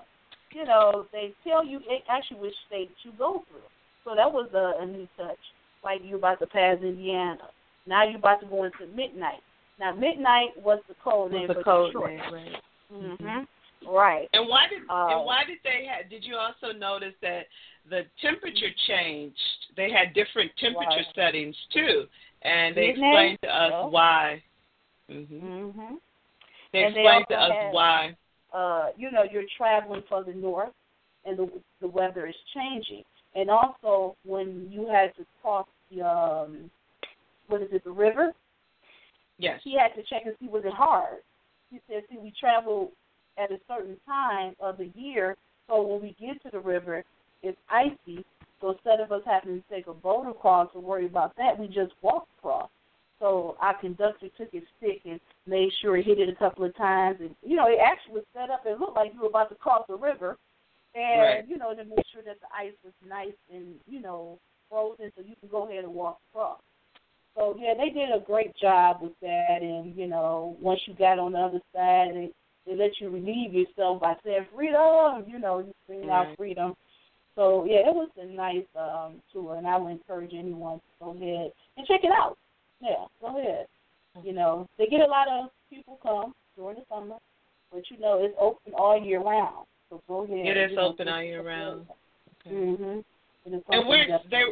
you 0.51 0.65
know, 0.65 1.05
they 1.11 1.33
tell 1.43 1.65
you 1.65 1.79
actually 2.09 2.39
which 2.39 2.53
state 2.67 2.91
you 3.03 3.11
go 3.17 3.43
through. 3.49 3.61
So 4.05 4.15
that 4.15 4.31
was 4.31 4.49
a, 4.53 4.81
a 4.81 4.85
new 4.85 5.07
touch. 5.17 5.37
Like 5.83 6.01
you 6.03 6.17
about 6.17 6.39
to 6.39 6.47
pass 6.47 6.77
Indiana. 6.81 7.49
Now 7.85 8.03
you're 8.03 8.17
about 8.17 8.39
to 8.41 8.45
go 8.47 8.63
into 8.63 8.87
midnight. 8.95 9.41
Now 9.79 9.93
midnight 9.93 10.49
was 10.61 10.79
the 10.87 10.95
code 11.03 11.31
name 11.31 11.47
the 11.47 11.55
for 11.55 11.63
code 11.63 11.87
Detroit. 11.93 12.09
name, 12.11 12.33
right? 12.33 12.61
Mhm. 12.93 13.47
Right. 13.85 14.29
And 14.31 14.47
why 14.47 14.67
did 14.69 14.81
uh, 14.89 15.17
and 15.17 15.25
why 15.25 15.43
did 15.45 15.57
they 15.63 15.85
have? 15.87 16.09
Did 16.09 16.23
you 16.23 16.35
also 16.37 16.71
notice 16.77 17.13
that 17.21 17.47
the 17.89 18.03
temperature 18.21 18.69
changed? 18.87 19.35
They 19.75 19.91
had 19.91 20.13
different 20.13 20.51
temperature 20.57 21.03
Right. 21.03 21.15
settings 21.15 21.55
too, 21.73 22.05
and 22.43 22.73
they 22.75 22.87
Didn't 22.87 23.03
explained 23.03 23.39
to 23.43 23.49
us 23.53 23.71
Yeah. 23.71 23.85
why. 23.87 24.43
hmm 25.09 25.23
Mhm. 25.23 25.99
They 26.71 26.83
And 26.85 26.95
they 26.95 27.01
explained 27.01 27.25
to 27.29 27.35
us 27.41 27.51
had- 27.51 27.73
why. 27.73 28.15
Uh, 28.53 28.91
you 28.95 29.11
know, 29.11 29.23
you're 29.23 29.43
traveling 29.57 30.03
for 30.03 30.23
the 30.23 30.33
north, 30.33 30.71
and 31.25 31.37
the 31.37 31.51
the 31.81 31.87
weather 31.89 32.25
is 32.27 32.35
changing. 32.53 33.03
And 33.35 33.49
also, 33.49 34.15
when 34.25 34.67
you 34.69 34.87
had 34.87 35.15
to 35.15 35.25
cross 35.41 35.67
the 35.91 36.01
um, 36.05 36.69
what 37.47 37.61
is 37.61 37.69
it, 37.71 37.83
the 37.83 37.91
river? 37.91 38.31
Yes. 39.37 39.59
He 39.63 39.77
had 39.77 39.95
to 39.99 40.03
check 40.03 40.23
and 40.25 40.35
see 40.39 40.47
was 40.47 40.63
it 40.65 40.73
hard. 40.73 41.19
He 41.71 41.79
said, 41.87 42.03
see, 42.09 42.17
we 42.17 42.31
travel 42.39 42.91
at 43.37 43.51
a 43.51 43.57
certain 43.67 43.97
time 44.05 44.53
of 44.59 44.77
the 44.77 44.91
year 44.95 45.35
So 45.67 45.81
when 45.81 46.01
we 46.01 46.15
get 46.19 46.41
to 46.43 46.49
the 46.51 46.59
river, 46.59 47.03
it's 47.41 47.57
icy. 47.69 48.23
So 48.61 48.71
instead 48.71 48.99
of 48.99 49.11
us 49.11 49.21
having 49.25 49.61
to 49.61 49.75
take 49.75 49.87
a 49.87 49.93
boat 49.93 50.29
across 50.29 50.69
or 50.73 50.81
worry 50.81 51.05
about 51.05 51.35
that, 51.37 51.57
we 51.57 51.67
just 51.67 51.93
walk 52.01 52.27
across. 52.39 52.69
So 53.19 53.55
our 53.59 53.77
conductor 53.79 54.27
took 54.37 54.51
his 54.51 54.63
stick 54.77 55.01
and 55.05 55.19
made 55.47 55.69
sure 55.81 55.95
he 55.97 56.03
hit 56.03 56.19
it 56.19 56.29
a 56.29 56.35
couple 56.35 56.65
of 56.65 56.75
times, 56.75 57.17
and 57.21 57.33
you 57.41 57.55
know 57.55 57.67
it 57.67 57.79
actually 57.83 58.15
was 58.15 58.23
set 58.33 58.49
up 58.49 58.65
and 58.65 58.79
looked 58.79 58.97
like 58.97 59.13
you 59.13 59.21
were 59.21 59.27
about 59.27 59.49
to 59.49 59.55
cross 59.55 59.85
the 59.87 59.95
river, 59.95 60.37
and 60.95 61.21
Right. 61.21 61.47
you 61.47 61.57
know 61.57 61.73
to 61.73 61.83
make 61.83 62.05
sure 62.13 62.21
that 62.23 62.39
the 62.39 62.47
ice 62.55 62.73
was 62.83 62.93
nice 63.07 63.33
and 63.51 63.75
you 63.87 63.99
know 64.01 64.37
frozen, 64.69 65.11
so 65.15 65.23
you 65.23 65.35
can 65.39 65.49
go 65.49 65.67
ahead 65.67 65.83
and 65.83 65.93
walk 65.93 66.19
across. 66.31 66.59
So 67.35 67.55
yeah, 67.59 67.73
they 67.75 67.89
did 67.89 68.09
a 68.15 68.19
great 68.19 68.55
job 68.57 68.97
with 69.01 69.13
that, 69.21 69.59
and 69.61 69.95
you 69.95 70.07
know 70.07 70.55
once 70.61 70.79
you 70.87 70.93
got 70.95 71.19
on 71.19 71.33
the 71.33 71.39
other 71.39 71.61
side, 71.73 72.09
they 72.13 72.29
they 72.65 72.75
let 72.75 72.91
you 72.99 73.09
relieve 73.09 73.53
yourself 73.53 74.01
by 74.01 74.15
saying 74.23 74.45
freedom, 74.55 75.25
you 75.27 75.39
know 75.39 75.59
you 75.59 75.73
scream 75.83 76.09
out 76.09 76.27
freedom. 76.37 76.73
So 77.35 77.65
yeah, 77.65 77.89
it 77.89 77.93
was 77.93 78.09
a 78.17 78.25
nice 78.25 78.65
um 78.77 79.21
tour, 79.31 79.55
and 79.55 79.67
I 79.67 79.77
would 79.77 79.91
encourage 79.91 80.33
anyone 80.33 80.77
to 80.77 80.83
go 80.99 81.11
ahead 81.11 81.51
and 81.77 81.87
check 81.87 82.01
it 82.03 82.11
out. 82.11 82.37
Yeah, 82.79 83.05
go 83.21 83.39
ahead. 83.39 83.65
You 84.23 84.33
know, 84.33 84.67
they 84.77 84.85
get 84.85 85.01
a 85.01 85.05
lot 85.05 85.27
of 85.27 85.49
people 85.69 85.97
come 86.03 86.33
during 86.55 86.77
the 86.77 86.83
summer, 86.87 87.15
but 87.71 87.81
you 87.89 87.97
know 87.99 88.19
it's 88.23 88.35
open 88.39 88.73
all 88.75 89.01
year 89.03 89.21
round. 89.21 89.65
So 89.93 90.01
go 90.07 90.23
ahead. 90.23 90.57
It 90.57 90.57
is 90.57 90.71
you 90.71 90.79
open 90.79 91.07
all 91.07 91.21
year 91.21 91.43
round. 91.43 91.85
Okay. 92.41 92.55
Mhm. 92.55 93.03
And, 93.45 93.53
it's 93.53 93.65
And 93.69 93.79
open 93.79 93.87
we're 93.87 94.19
there, 94.29 94.47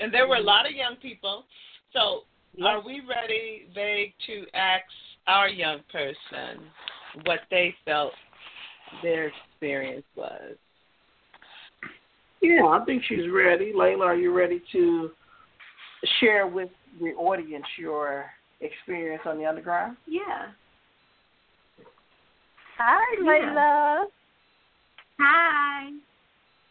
and 0.00 0.12
there 0.12 0.26
were 0.26 0.36
a 0.36 0.40
lot 0.40 0.66
of 0.66 0.72
young 0.72 0.96
people. 0.96 1.46
So, 1.92 2.24
Yes. 2.54 2.66
are 2.66 2.80
we 2.80 3.00
ready, 3.00 3.66
Vague, 3.72 4.12
to 4.26 4.46
ask 4.54 4.84
our 5.28 5.48
young 5.48 5.82
person 5.84 6.68
what 7.24 7.42
they 7.50 7.76
felt 7.84 8.14
their 9.02 9.28
experience 9.28 10.06
was? 10.16 10.56
Yeah, 12.40 12.66
I 12.66 12.84
think 12.84 13.04
she's 13.04 13.28
ready. 13.28 13.72
Layla, 13.72 14.04
are 14.06 14.16
you 14.16 14.32
ready 14.32 14.58
to 14.72 15.14
share 16.18 16.48
with 16.48 16.70
the 16.98 17.14
audience 17.14 17.66
your 17.78 18.34
experience 18.60 19.24
on 19.26 19.38
the 19.38 19.46
underground? 19.46 19.96
Yeah. 20.06 20.52
Hi, 22.78 23.16
Yeah. 23.22 23.52
love. 23.52 24.08
Hi. 25.20 25.90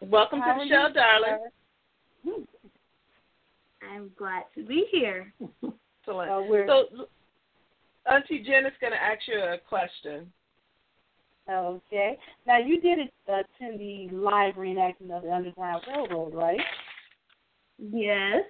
Welcome 0.00 0.40
How 0.40 0.54
to 0.54 0.60
are 0.60 0.64
the 0.64 0.68
show, 0.68 0.92
darling. 0.92 1.50
I'm 3.82 4.10
glad 4.16 4.44
to 4.54 4.64
be 4.64 4.86
here. 4.90 5.32
Excellent. 6.00 6.30
Uh, 6.30 6.66
So, 6.66 7.06
Auntie 8.06 8.42
Jen 8.42 8.66
is 8.66 8.72
going 8.80 8.92
to 8.92 9.02
ask 9.02 9.20
you 9.28 9.40
a 9.40 9.58
question. 9.58 10.32
okay. 11.48 12.18
Now 12.46 12.58
you 12.58 12.80
did 12.80 12.98
attend 13.28 13.78
the 13.80 14.08
live 14.12 14.54
reenactment 14.54 15.10
of 15.12 15.22
the 15.22 15.32
Underground 15.32 15.82
Railroad, 15.88 16.34
right? 16.34 16.60
Yes. 17.78 18.44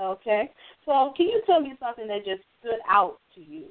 Okay. 0.00 0.50
So 0.84 1.12
can 1.16 1.26
you 1.26 1.42
tell 1.46 1.60
me 1.60 1.74
something 1.80 2.06
that 2.08 2.24
just 2.24 2.42
stood 2.60 2.80
out 2.88 3.18
to 3.34 3.40
you, 3.40 3.68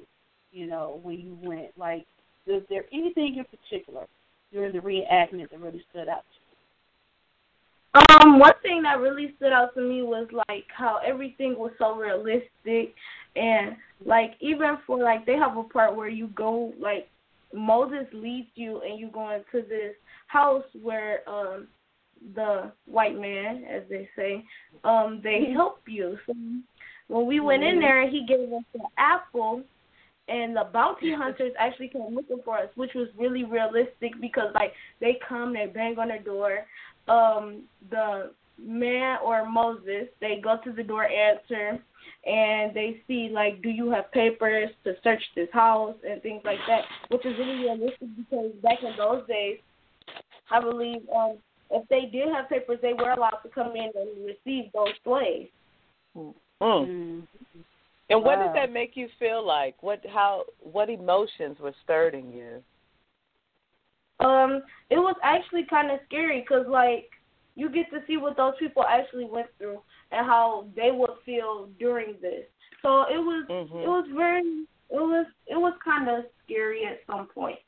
you 0.52 0.66
know, 0.66 1.00
when 1.02 1.18
you 1.18 1.38
went? 1.40 1.76
Like, 1.76 2.06
is 2.46 2.62
there 2.68 2.84
anything 2.92 3.36
in 3.36 3.44
particular 3.44 4.06
during 4.52 4.72
the 4.72 4.78
reenactment 4.78 5.50
that 5.50 5.60
really 5.60 5.84
stood 5.90 6.08
out 6.08 6.22
to 6.22 6.40
you? 6.40 6.46
Um, 8.20 8.38
one 8.38 8.52
thing 8.62 8.82
that 8.82 9.00
really 9.00 9.32
stood 9.36 9.52
out 9.52 9.74
to 9.74 9.80
me 9.80 10.02
was 10.02 10.28
like 10.48 10.64
how 10.76 11.00
everything 11.06 11.56
was 11.56 11.72
so 11.78 11.96
realistic 11.96 12.94
and 13.36 13.76
like 14.04 14.32
even 14.40 14.76
for 14.86 14.98
like 14.98 15.24
they 15.24 15.36
have 15.36 15.56
a 15.56 15.62
part 15.62 15.96
where 15.96 16.08
you 16.08 16.28
go 16.28 16.72
like 16.78 17.08
Moses 17.54 18.06
leads 18.12 18.48
you 18.54 18.82
and 18.82 18.98
you 18.98 19.08
go 19.08 19.30
into 19.30 19.66
this 19.66 19.94
house 20.26 20.64
where 20.82 21.26
um 21.28 21.68
the 22.34 22.72
white 22.86 23.18
man, 23.18 23.64
as 23.70 23.82
they 23.88 24.08
say, 24.16 24.42
um, 24.84 25.20
they 25.22 25.52
help 25.54 25.80
you. 25.86 26.18
So 26.26 26.34
when 27.08 27.26
we 27.26 27.40
went 27.40 27.62
in 27.62 27.80
there 27.80 28.08
he 28.08 28.26
gave 28.26 28.52
us 28.52 28.64
an 28.74 28.82
apple 28.98 29.62
and 30.28 30.56
the 30.56 30.64
bounty 30.72 31.12
hunters 31.14 31.52
actually 31.58 31.88
came 31.88 32.14
looking 32.14 32.40
for 32.44 32.58
us, 32.58 32.68
which 32.74 32.92
was 32.94 33.08
really 33.16 33.44
realistic 33.44 34.12
because 34.20 34.52
like 34.54 34.72
they 35.00 35.18
come, 35.26 35.52
they 35.52 35.66
bang 35.66 35.98
on 35.98 36.08
the 36.08 36.18
door. 36.24 36.66
Um, 37.08 37.62
the 37.90 38.32
man 38.60 39.18
or 39.24 39.48
Moses, 39.48 40.08
they 40.20 40.40
go 40.42 40.56
to 40.64 40.72
the 40.72 40.82
door, 40.82 41.04
answer, 41.04 41.78
and 42.24 42.74
they 42.74 43.00
see 43.06 43.30
like, 43.32 43.62
do 43.62 43.68
you 43.68 43.90
have 43.90 44.10
papers 44.12 44.70
to 44.84 44.94
search 45.04 45.22
this 45.36 45.48
house 45.52 45.96
and 46.08 46.20
things 46.22 46.42
like 46.44 46.58
that, 46.66 46.82
which 47.08 47.24
is 47.24 47.38
really 47.38 47.58
realistic 47.58 48.08
because 48.16 48.50
back 48.62 48.78
in 48.82 48.94
those 48.98 49.26
days, 49.28 49.58
I 50.50 50.60
believe 50.60 51.02
um, 51.14 51.36
if 51.70 51.86
they 51.88 52.08
did 52.12 52.28
have 52.32 52.48
papers, 52.48 52.78
they 52.82 52.92
were 52.92 53.12
allowed 53.12 53.40
to 53.42 53.48
come 53.48 53.74
in 53.76 53.90
and 53.94 54.26
receive 54.26 54.70
those 54.72 54.94
slaves. 55.04 55.50
Mm. 56.16 56.34
Mm. 56.62 57.22
And 58.08 58.22
what 58.22 58.38
Wow. 58.38 58.46
did 58.46 58.54
that 58.54 58.72
make 58.72 58.96
you 58.96 59.08
feel 59.18 59.44
like? 59.44 59.82
What 59.82 60.04
how 60.06 60.44
what 60.60 60.88
emotions 60.88 61.58
were 61.58 61.74
stirred 61.82 62.14
in 62.14 62.32
you? 62.32 62.62
Um, 64.20 64.62
it 64.90 64.96
was 64.96 65.16
actually 65.22 65.64
kind 65.68 65.90
of 65.90 65.98
scary 66.06 66.40
because 66.40 66.66
like 66.68 67.10
you 67.54 67.68
get 67.68 67.90
to 67.90 68.00
see 68.06 68.16
what 68.16 68.36
those 68.36 68.54
people 68.58 68.84
actually 68.84 69.24
went 69.24 69.48
through 69.58 69.82
and 70.12 70.26
how 70.26 70.66
they 70.76 70.90
would 70.92 71.10
feel 71.24 71.68
during 71.78 72.14
this. 72.20 72.44
So 72.82 73.02
it 73.02 73.18
was 73.18 73.46
Mhm. 73.50 73.82
it 73.82 73.88
was 73.88 74.06
very 74.14 74.66
it 74.90 75.00
was 75.00 75.26
it 75.46 75.56
was 75.56 75.74
kind 75.84 76.08
of 76.08 76.24
scary 76.44 76.86
at 76.86 77.00
some 77.06 77.26
point. 77.26 77.58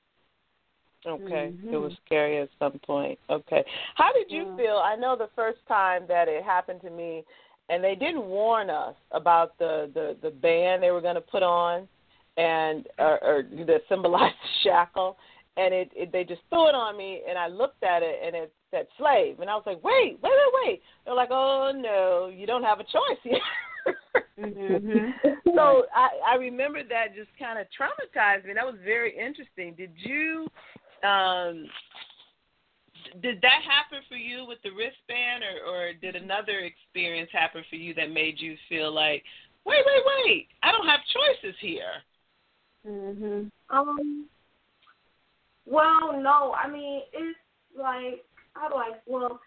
Okay, 1.07 1.53
Mhm. 1.53 1.73
it 1.73 1.77
was 1.77 1.93
scary 2.05 2.39
at 2.39 2.51
some 2.59 2.79
point. 2.81 3.19
Okay, 3.31 3.65
how 3.95 4.13
did 4.13 4.31
you 4.31 4.45
Yeah. 4.45 4.57
feel? 4.57 4.77
I 4.79 4.95
know 4.97 5.17
the 5.17 5.29
first 5.29 5.65
time 5.67 6.07
that 6.07 6.29
it 6.29 6.45
happened 6.45 6.81
to 6.83 6.91
me, 6.91 7.25
and 7.69 7.83
they 7.83 7.95
didn't 7.95 8.25
warn 8.25 8.71
us 8.71 8.95
about 9.13 9.59
the 9.59 9.91
the 9.95 10.17
the 10.23 10.31
band 10.31 10.83
they 10.83 10.91
were 10.91 11.01
going 11.01 11.15
to 11.15 11.21
put 11.21 11.43
on, 11.43 11.89
and 12.37 12.87
or, 12.99 13.23
or 13.23 13.43
that 13.67 13.83
symbolized 13.89 14.35
the 14.35 14.49
shackle, 14.71 15.17
and 15.57 15.75
it, 15.75 15.91
it 15.95 16.13
they 16.13 16.25
just 16.25 16.43
threw 16.51 16.69
it 16.69 16.75
on 16.75 16.97
me, 16.97 17.23
and 17.29 17.39
I 17.39 17.49
looked 17.49 17.83
at 17.83 18.03
it, 18.03 18.21
and 18.25 18.35
it 18.35 18.53
said 18.71 18.87
slave, 18.97 19.41
and 19.41 19.49
I 19.49 19.55
was 19.55 19.65
like, 19.67 19.83
wait, 19.83 20.19
wait, 20.23 20.33
wait, 20.33 20.53
wait. 20.65 20.83
They're 21.05 21.15
like, 21.15 21.31
oh 21.31 21.73
no, 21.75 22.31
you 22.35 22.47
don't 22.47 22.65
have 22.65 22.81
a 22.81 22.85
choice 22.85 23.21
here. 23.23 23.39
Mhm. 24.39 25.13
so 25.55 25.85
I, 25.95 26.09
I 26.33 26.35
remember 26.37 26.83
that 26.85 27.15
just 27.15 27.31
kind 27.39 27.59
of 27.59 27.67
traumatized 27.67 28.47
me. 28.47 28.55
That 28.55 28.67
was 28.67 28.77
very 28.85 29.17
interesting. 29.17 29.75
Did 29.75 29.91
you, 29.97 30.47
um, 31.03 31.67
did 33.21 33.41
that 33.43 33.63
happen 33.63 34.05
for 34.09 34.17
you 34.17 34.45
with 34.47 34.59
the 34.63 34.71
wristband, 34.71 35.43
or, 35.45 35.71
or 35.71 35.93
did 35.93 36.17
another 36.17 36.61
experience 36.61 37.31
happen 37.33 37.65
for 37.69 37.77
you 37.77 37.95
that 37.95 38.11
made 38.11 38.41
you 38.41 38.57
feel 38.69 38.93
like, 38.93 39.23
wait, 39.65 39.83
wait, 39.87 40.03
wait, 40.25 40.49
I 40.63 40.73
don't 40.73 40.87
have 40.87 41.01
choices 41.13 41.57
here? 41.61 42.03
Mhm. 42.87 43.51
Um. 43.71 44.27
Well, 45.67 46.21
no, 46.21 46.55
I 46.55 46.69
mean 46.69 47.03
it's 47.13 47.39
like 47.77 48.25
how 48.55 48.69
do 48.69 48.77
I 48.77 48.93
well 49.07 49.41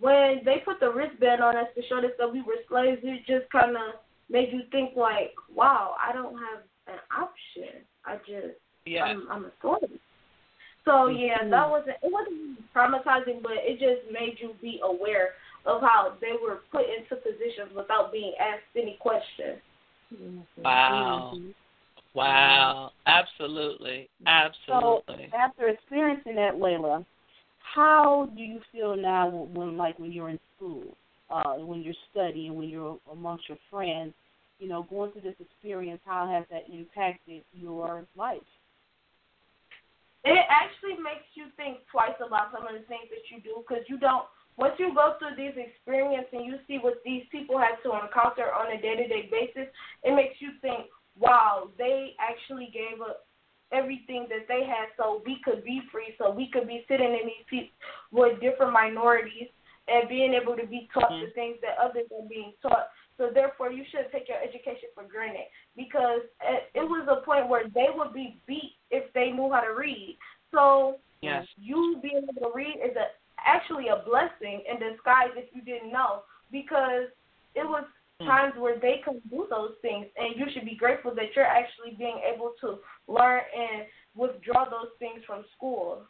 when 0.00 0.42
they 0.44 0.58
put 0.64 0.80
the 0.80 0.90
wristband 0.90 1.42
on 1.42 1.56
us 1.56 1.66
to 1.74 1.82
show 1.88 1.98
us 1.98 2.12
that 2.18 2.32
we 2.32 2.40
were 2.42 2.56
slaves, 2.68 3.00
it 3.02 3.26
just 3.26 3.50
kind 3.50 3.76
of 3.76 3.94
made 4.30 4.52
you 4.52 4.62
think 4.70 4.96
like, 4.96 5.34
wow, 5.52 5.96
I 6.02 6.12
don't 6.12 6.34
have 6.34 6.62
an 6.86 7.00
option. 7.16 7.82
I 8.04 8.16
just 8.18 8.56
Yeah. 8.86 9.04
I'm, 9.04 9.28
I'm 9.30 9.44
a 9.46 9.52
slave. 9.60 9.98
So 10.84 11.08
yeah, 11.08 11.48
that 11.50 11.68
wasn't 11.68 11.96
it 12.02 12.12
wasn't 12.12 12.58
traumatizing, 12.74 13.42
but 13.42 13.52
it 13.56 13.78
just 13.78 14.10
made 14.12 14.38
you 14.40 14.54
be 14.62 14.80
aware 14.82 15.30
of 15.66 15.82
how 15.82 16.14
they 16.20 16.32
were 16.40 16.60
put 16.72 16.86
into 16.88 17.16
positions 17.16 17.74
without 17.76 18.10
being 18.10 18.32
asked 18.40 18.62
any 18.74 18.96
questions. 19.00 19.60
Wow. 20.56 21.32
Mhm. 21.34 21.54
Wow. 22.14 22.92
Absolutely. 23.06 24.08
Absolutely. 24.26 25.30
So 25.30 25.36
after 25.36 25.68
experiencing 25.68 26.36
that, 26.36 26.54
Layla, 26.54 27.04
how 27.58 28.30
do 28.34 28.42
you 28.42 28.60
feel 28.72 28.96
now 28.96 29.28
when, 29.28 29.76
like, 29.76 29.98
when 29.98 30.10
you're 30.10 30.30
in 30.30 30.40
school, 30.56 30.96
uh, 31.30 31.54
when 31.56 31.82
you're 31.82 31.94
studying, 32.10 32.54
when 32.56 32.68
you're 32.68 32.98
amongst 33.12 33.48
your 33.48 33.58
friends? 33.70 34.14
You 34.58 34.68
know, 34.68 34.84
going 34.84 35.12
through 35.12 35.20
this 35.22 35.38
experience, 35.38 36.00
how 36.04 36.26
has 36.26 36.44
that 36.50 36.68
impacted 36.72 37.44
your 37.52 38.06
life? 38.16 38.40
It 40.28 40.44
actually 40.52 41.00
makes 41.00 41.24
you 41.32 41.48
think 41.56 41.80
twice 41.88 42.16
about 42.20 42.52
some 42.52 42.68
of 42.68 42.76
the 42.76 42.84
things 42.84 43.08
that 43.08 43.24
you 43.32 43.40
do 43.40 43.64
because 43.64 43.84
you 43.88 43.96
don't. 43.96 44.28
Once 44.60 44.74
you 44.76 44.92
go 44.92 45.14
through 45.16 45.38
these 45.38 45.54
experiences 45.56 46.28
and 46.34 46.44
you 46.44 46.58
see 46.66 46.76
what 46.76 47.00
these 47.06 47.22
people 47.30 47.56
have 47.56 47.80
to 47.80 47.94
encounter 47.94 48.52
on 48.52 48.74
a 48.74 48.78
day-to-day 48.82 49.30
basis, 49.30 49.70
it 50.02 50.12
makes 50.12 50.36
you 50.42 50.50
think, 50.60 50.90
wow, 51.16 51.70
they 51.78 52.12
actually 52.18 52.68
gave 52.74 53.00
up 53.00 53.24
everything 53.72 54.26
that 54.28 54.48
they 54.48 54.66
had 54.66 54.90
so 54.96 55.22
we 55.24 55.38
could 55.44 55.64
be 55.64 55.80
free, 55.92 56.12
so 56.18 56.30
we 56.30 56.50
could 56.50 56.66
be 56.66 56.84
sitting 56.88 57.12
in 57.14 57.30
these 57.30 57.46
seats 57.48 57.72
with 58.10 58.40
different 58.40 58.72
minorities 58.72 59.48
and 59.86 60.08
being 60.08 60.34
able 60.34 60.56
to 60.56 60.66
be 60.66 60.88
taught 60.92 61.08
the 61.08 61.30
mm-hmm. 61.30 61.34
things 61.34 61.56
that 61.62 61.78
others 61.80 62.10
are 62.12 62.28
being 62.28 62.52
taught. 62.60 62.88
So 63.18 63.30
therefore, 63.34 63.70
you 63.70 63.84
shouldn't 63.90 64.12
take 64.12 64.28
your 64.28 64.38
education 64.38 64.88
for 64.94 65.04
granted 65.04 65.50
because 65.76 66.22
it 66.74 66.82
was 66.82 67.06
a 67.10 67.24
point 67.26 67.48
where 67.48 67.64
they 67.68 67.88
would 67.94 68.14
be 68.14 68.40
beat 68.46 68.76
if 68.90 69.12
they 69.12 69.30
knew 69.30 69.52
how 69.52 69.60
to 69.60 69.74
read. 69.74 70.16
So 70.54 70.96
Yes. 71.20 71.44
You 71.56 71.98
being 72.00 72.22
able 72.22 72.40
to 72.48 72.52
read 72.54 72.76
is 72.76 72.96
a, 72.96 73.06
actually 73.44 73.88
a 73.88 74.04
blessing 74.08 74.62
in 74.70 74.78
disguise 74.78 75.34
if 75.36 75.52
you 75.52 75.62
didn't 75.62 75.92
know, 75.92 76.22
because 76.50 77.08
it 77.54 77.66
was 77.66 77.84
Mm. 78.20 78.26
times 78.26 78.54
where 78.58 78.78
they 78.80 79.00
couldn't 79.04 79.30
do 79.30 79.46
those 79.48 79.74
things, 79.80 80.06
and 80.16 80.34
you 80.34 80.46
should 80.52 80.64
be 80.64 80.74
grateful 80.74 81.14
that 81.14 81.36
you're 81.36 81.44
actually 81.44 81.92
being 81.96 82.18
able 82.34 82.52
to 82.60 82.80
learn 83.06 83.40
and 83.56 83.86
withdraw 84.16 84.64
those 84.68 84.90
things 84.98 85.22
from 85.24 85.44
school. 85.54 86.02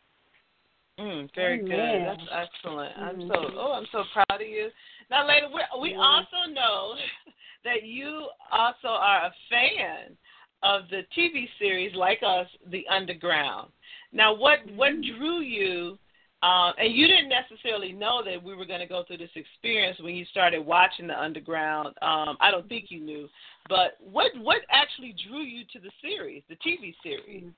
Mm, 0.98 1.30
very 1.34 1.58
Amen. 1.60 1.68
good. 1.68 2.06
That's 2.06 2.28
excellent. 2.32 2.92
I'm 2.98 3.20
so 3.28 3.34
Mhm. 3.34 3.54
oh, 3.56 3.72
I'm 3.72 3.86
so 3.86 4.04
proud 4.12 4.40
of 4.40 4.46
you. 4.46 4.70
Now, 5.10 5.26
Layla 5.26 5.52
we 5.52 5.62
we 5.80 5.94
Yeah. 5.94 6.00
also 6.00 6.46
know 6.50 6.96
that 7.64 7.84
you 7.84 8.30
also 8.50 8.88
are 8.88 9.26
a 9.26 9.34
fan 9.48 10.16
of 10.62 10.88
the 10.88 11.04
TV 11.16 11.48
series 11.58 11.94
like 11.94 12.22
us, 12.22 12.48
The 12.66 12.86
Underground. 12.88 13.72
Now, 14.12 14.32
what 14.32 14.64
what 14.72 15.00
drew 15.00 15.40
you? 15.40 15.98
Um, 16.40 16.72
and 16.78 16.94
you 16.94 17.08
didn't 17.08 17.28
necessarily 17.28 17.92
know 17.92 18.22
that 18.22 18.40
we 18.40 18.54
were 18.54 18.64
going 18.64 18.78
to 18.78 18.86
go 18.86 19.02
through 19.02 19.16
this 19.16 19.34
experience 19.34 19.98
when 19.98 20.14
you 20.14 20.24
started 20.26 20.64
watching 20.64 21.08
The 21.08 21.20
Underground. 21.20 21.88
Um, 22.00 22.36
I 22.40 22.52
don't 22.52 22.68
think 22.68 22.92
you 22.92 23.00
knew, 23.00 23.28
but 23.68 23.96
what 24.00 24.30
what 24.36 24.62
actually 24.70 25.14
drew 25.26 25.40
you 25.42 25.64
to 25.72 25.80
the 25.80 25.90
series, 26.00 26.44
the 26.48 26.56
TV 26.56 26.94
series? 27.02 27.52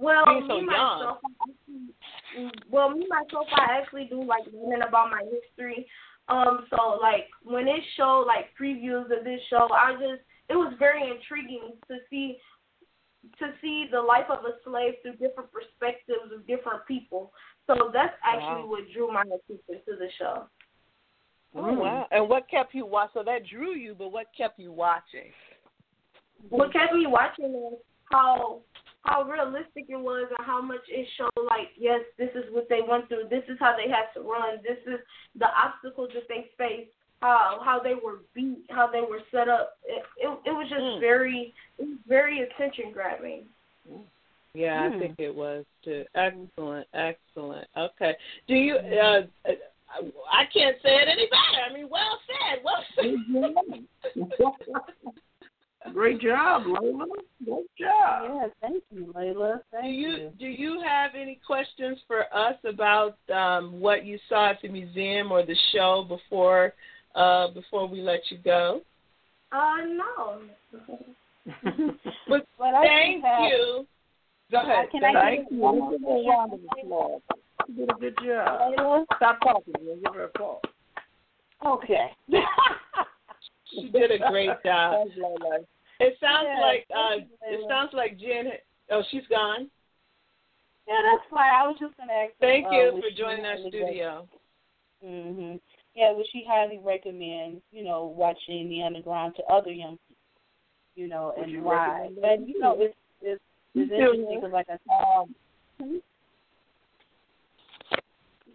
Well, 0.00 0.24
Being 0.26 0.46
so 0.48 0.60
me 0.60 0.66
young. 0.72 0.98
myself, 0.98 1.18
I 1.24 1.50
actually, 1.50 2.62
well, 2.70 2.90
me 2.90 3.06
myself, 3.06 3.46
I 3.54 3.80
actually 3.80 4.06
do 4.06 4.24
like 4.24 4.44
learning 4.52 4.86
about 4.88 5.10
my 5.10 5.22
history. 5.28 5.86
Um, 6.28 6.66
so 6.70 6.98
like 7.00 7.26
when 7.42 7.68
it 7.68 7.82
showed 7.96 8.24
like 8.26 8.46
previews 8.58 9.04
of 9.16 9.24
this 9.24 9.40
show, 9.50 9.68
I 9.72 9.92
just 9.92 10.22
it 10.48 10.54
was 10.54 10.72
very 10.78 11.02
intriguing 11.10 11.72
to 11.88 11.98
see 12.08 12.38
to 13.38 13.52
see 13.60 13.88
the 13.92 14.00
life 14.00 14.24
of 14.30 14.38
a 14.46 14.56
slave 14.64 14.94
through 15.02 15.16
different 15.16 15.50
perspectives 15.52 16.32
of 16.34 16.46
different 16.46 16.86
people. 16.88 17.32
So 17.66 17.90
that's 17.92 18.14
actually 18.24 18.62
Wow. 18.62 18.68
what 18.68 18.90
drew 18.94 19.12
my 19.12 19.22
attention 19.22 19.84
to 19.84 19.96
the 19.96 20.08
show. 20.18 20.48
Oh 21.54 21.72
wow! 21.74 22.06
And 22.10 22.28
what 22.28 22.48
kept 22.48 22.74
you 22.74 22.86
watch? 22.86 23.10
So 23.12 23.22
that 23.24 23.44
drew 23.46 23.74
you, 23.74 23.94
but 23.94 24.12
what 24.12 24.28
kept 24.34 24.58
you 24.58 24.72
watching? 24.72 25.32
what 26.48 26.72
kept 26.72 26.94
me 26.94 27.06
watching 27.06 27.54
is 27.72 27.78
how 28.10 28.62
how 29.02 29.22
realistic 29.22 29.86
it 29.88 29.98
was 29.98 30.26
and 30.36 30.46
how 30.46 30.60
much 30.60 30.80
it 30.88 31.06
showed 31.16 31.30
like 31.46 31.68
yes 31.78 32.00
this 32.18 32.30
is 32.34 32.44
what 32.52 32.68
they 32.68 32.80
went 32.86 33.08
through 33.08 33.24
this 33.30 33.44
is 33.48 33.56
how 33.58 33.74
they 33.76 33.88
had 33.90 34.06
to 34.14 34.20
run 34.20 34.58
this 34.62 34.78
is 34.86 35.00
the 35.38 35.46
obstacles 35.56 36.10
that 36.14 36.24
they 36.28 36.50
faced 36.58 36.90
how 37.22 37.60
how 37.64 37.80
they 37.82 37.94
were 37.94 38.20
beat 38.34 38.64
how 38.70 38.86
they 38.90 39.00
were 39.00 39.20
set 39.30 39.48
up 39.48 39.78
it 39.84 40.04
it, 40.18 40.28
it 40.46 40.52
was 40.52 40.68
just 40.68 40.82
Mm. 40.82 41.00
very 41.00 41.54
very 42.06 42.40
attention 42.40 42.92
grabbing 42.92 43.46
Yeah, 44.52 44.88
Hmm. 44.88 44.96
I 44.96 44.98
think 44.98 45.14
it 45.20 45.34
was 45.34 45.64
too. 45.84 46.04
Excellent, 46.14 46.88
excellent. 46.92 47.68
Okay. 47.76 48.16
Do 48.48 48.54
you? 48.54 48.76
Uh, 48.76 49.22
uh, 49.48 49.52
I 50.30 50.44
can't 50.52 50.76
say 50.82 50.96
it 50.96 51.08
any 51.08 51.26
better. 51.26 51.62
I 51.68 51.72
mean, 51.72 51.88
well 51.88 52.18
said. 52.26 52.64
Well 52.64 52.84
said. 52.96 53.14
Great 55.94 56.20
job, 56.20 56.62
Layla. 56.64 57.04
Great 57.44 57.66
job. 57.78 58.30
Yeah, 58.34 58.46
thank 58.60 58.82
you, 58.90 59.12
Layla. 59.16 59.54
do 59.56 59.60
Thank 59.72 59.96
you 59.96 60.30
do 60.38 60.46
you 60.46 60.80
have 60.86 61.12
any 61.14 61.40
questions 61.46 61.98
for 62.06 62.24
us 62.34 62.54
about 62.68 63.16
um, 63.34 63.80
what 63.80 64.04
you 64.04 64.18
saw 64.28 64.50
at 64.50 64.58
the 64.62 64.68
museum 64.68 65.32
or 65.32 65.44
the 65.44 65.56
show 65.72 66.04
before 66.06 66.74
uh, 67.14 67.48
before 67.54 67.88
we 67.88 68.00
let 68.02 68.20
you 68.30 68.38
go? 68.44 68.82
uh 69.52 69.76
no 69.84 70.42
But 72.28 72.46
But 72.58 72.74
I 72.74 72.82
thank 72.86 73.22
do 73.22 73.26
have- 73.26 73.50
you. 73.50 73.86
Go 74.52 74.60
ahead. 74.62 74.90
Can 74.90 75.04
I 75.04 75.12
Thank 75.12 75.48
give 75.48 75.52
you. 75.58 75.62
one 75.62 75.80
Let's 75.92 76.02
more 76.02 76.18
give 76.18 76.26
her 76.26 76.32
a 76.32 76.36
round 76.36 76.52
of 76.52 76.60
applause. 76.82 77.20
Did 77.76 77.88
a 77.90 77.94
good 77.94 78.16
job. 78.16 78.72
Layla? 78.76 79.04
Stop 79.16 79.38
talking. 79.42 79.74
We'll 79.80 79.96
give 79.96 80.14
her 80.14 80.24
a 80.24 80.28
call. 80.38 80.60
Okay. 81.64 82.10
She 83.72 83.88
did 83.90 84.10
a 84.10 84.18
great 84.30 84.50
job. 84.64 84.94
Thanks, 85.06 85.14
Layla. 85.16 85.64
It 86.00 86.16
sounds 86.18 86.48
Yeah, 86.48 86.60
like 86.60 86.86
uh, 86.94 87.16
it 87.42 87.60
sounds 87.68 87.90
like 87.92 88.18
Jen. 88.18 88.52
Oh, 88.90 89.02
she's 89.10 89.26
gone. 89.28 89.70
Yeah, 90.88 91.00
that's 91.04 91.28
fine. 91.30 91.52
I 91.54 91.66
was 91.68 91.76
just 91.78 91.96
gonna 91.98 92.12
ask. 92.12 92.32
Thank 92.40 92.66
uh, 92.66 92.70
you 92.70 92.90
would 92.94 93.04
for 93.04 93.10
joining 93.10 93.44
our 93.44 93.56
highly 93.56 93.68
studio. 93.68 94.26
Mhm. 95.04 95.60
Yeah, 95.94 96.12
would 96.12 96.26
she 96.32 96.44
highly 96.48 96.78
recommend, 96.78 97.62
you 97.72 97.84
know, 97.84 98.04
watching 98.04 98.68
the 98.68 98.82
underground 98.82 99.34
to 99.36 99.42
other 99.44 99.72
young 99.72 99.98
people, 100.08 100.16
you 100.94 101.08
know, 101.08 101.34
Would 101.36 101.44
and 101.44 101.52
you 101.52 101.62
why? 101.62 102.08
recommend 102.08 102.16
that 102.16 102.32
And 102.32 102.48
you 102.48 102.58
know, 102.60 102.76
it's 102.78 102.96
it's 103.20 103.42
it's 103.74 103.90
interesting 103.92 104.26
because, 104.34 104.52
like 104.52 104.68
I 104.70 104.78
said, 104.88 105.84
um, 105.84 106.00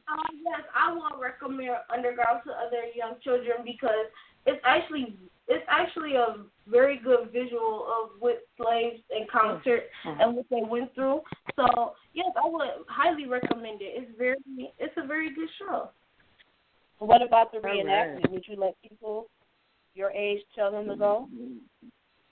Uh, 0.08 0.22
yes, 0.34 0.62
I 0.76 0.94
will 0.94 1.20
recommend 1.20 1.78
Underground 1.90 2.42
to 2.46 2.52
other 2.54 2.86
young 2.96 3.16
children 3.24 3.58
because 3.64 4.06
it's 4.46 4.62
actually 4.64 5.18
it's 5.48 5.66
actually 5.70 6.16
a 6.16 6.38
very 6.68 6.98
good 6.98 7.30
visual 7.32 7.86
of 7.86 8.12
what 8.20 8.48
slaves 8.58 9.02
encountered 9.16 9.84
Mhm. 10.04 10.22
and 10.22 10.36
what 10.36 10.50
they 10.50 10.64
went 10.64 10.94
through. 10.96 11.22
So 11.56 11.96
yes, 12.14 12.32
I 12.36 12.48
would 12.48 12.70
highly 12.88 13.26
recommend 13.26 13.82
it. 13.82 13.94
It's 13.96 14.12
very 14.18 14.38
it's 14.80 14.98
a 14.98 15.04
very 15.04 15.30
good 15.30 15.50
show. 15.60 15.90
what 17.00 17.22
about 17.22 17.52
the 17.52 17.60
reenactment? 17.60 18.30
Would 18.32 18.48
you 18.48 18.56
let 18.56 18.82
people 18.82 19.30
your 19.94 20.12
age 20.12 20.44
tell 20.56 20.72
them 20.72 20.88
to 20.88 20.96
go? 20.96 21.30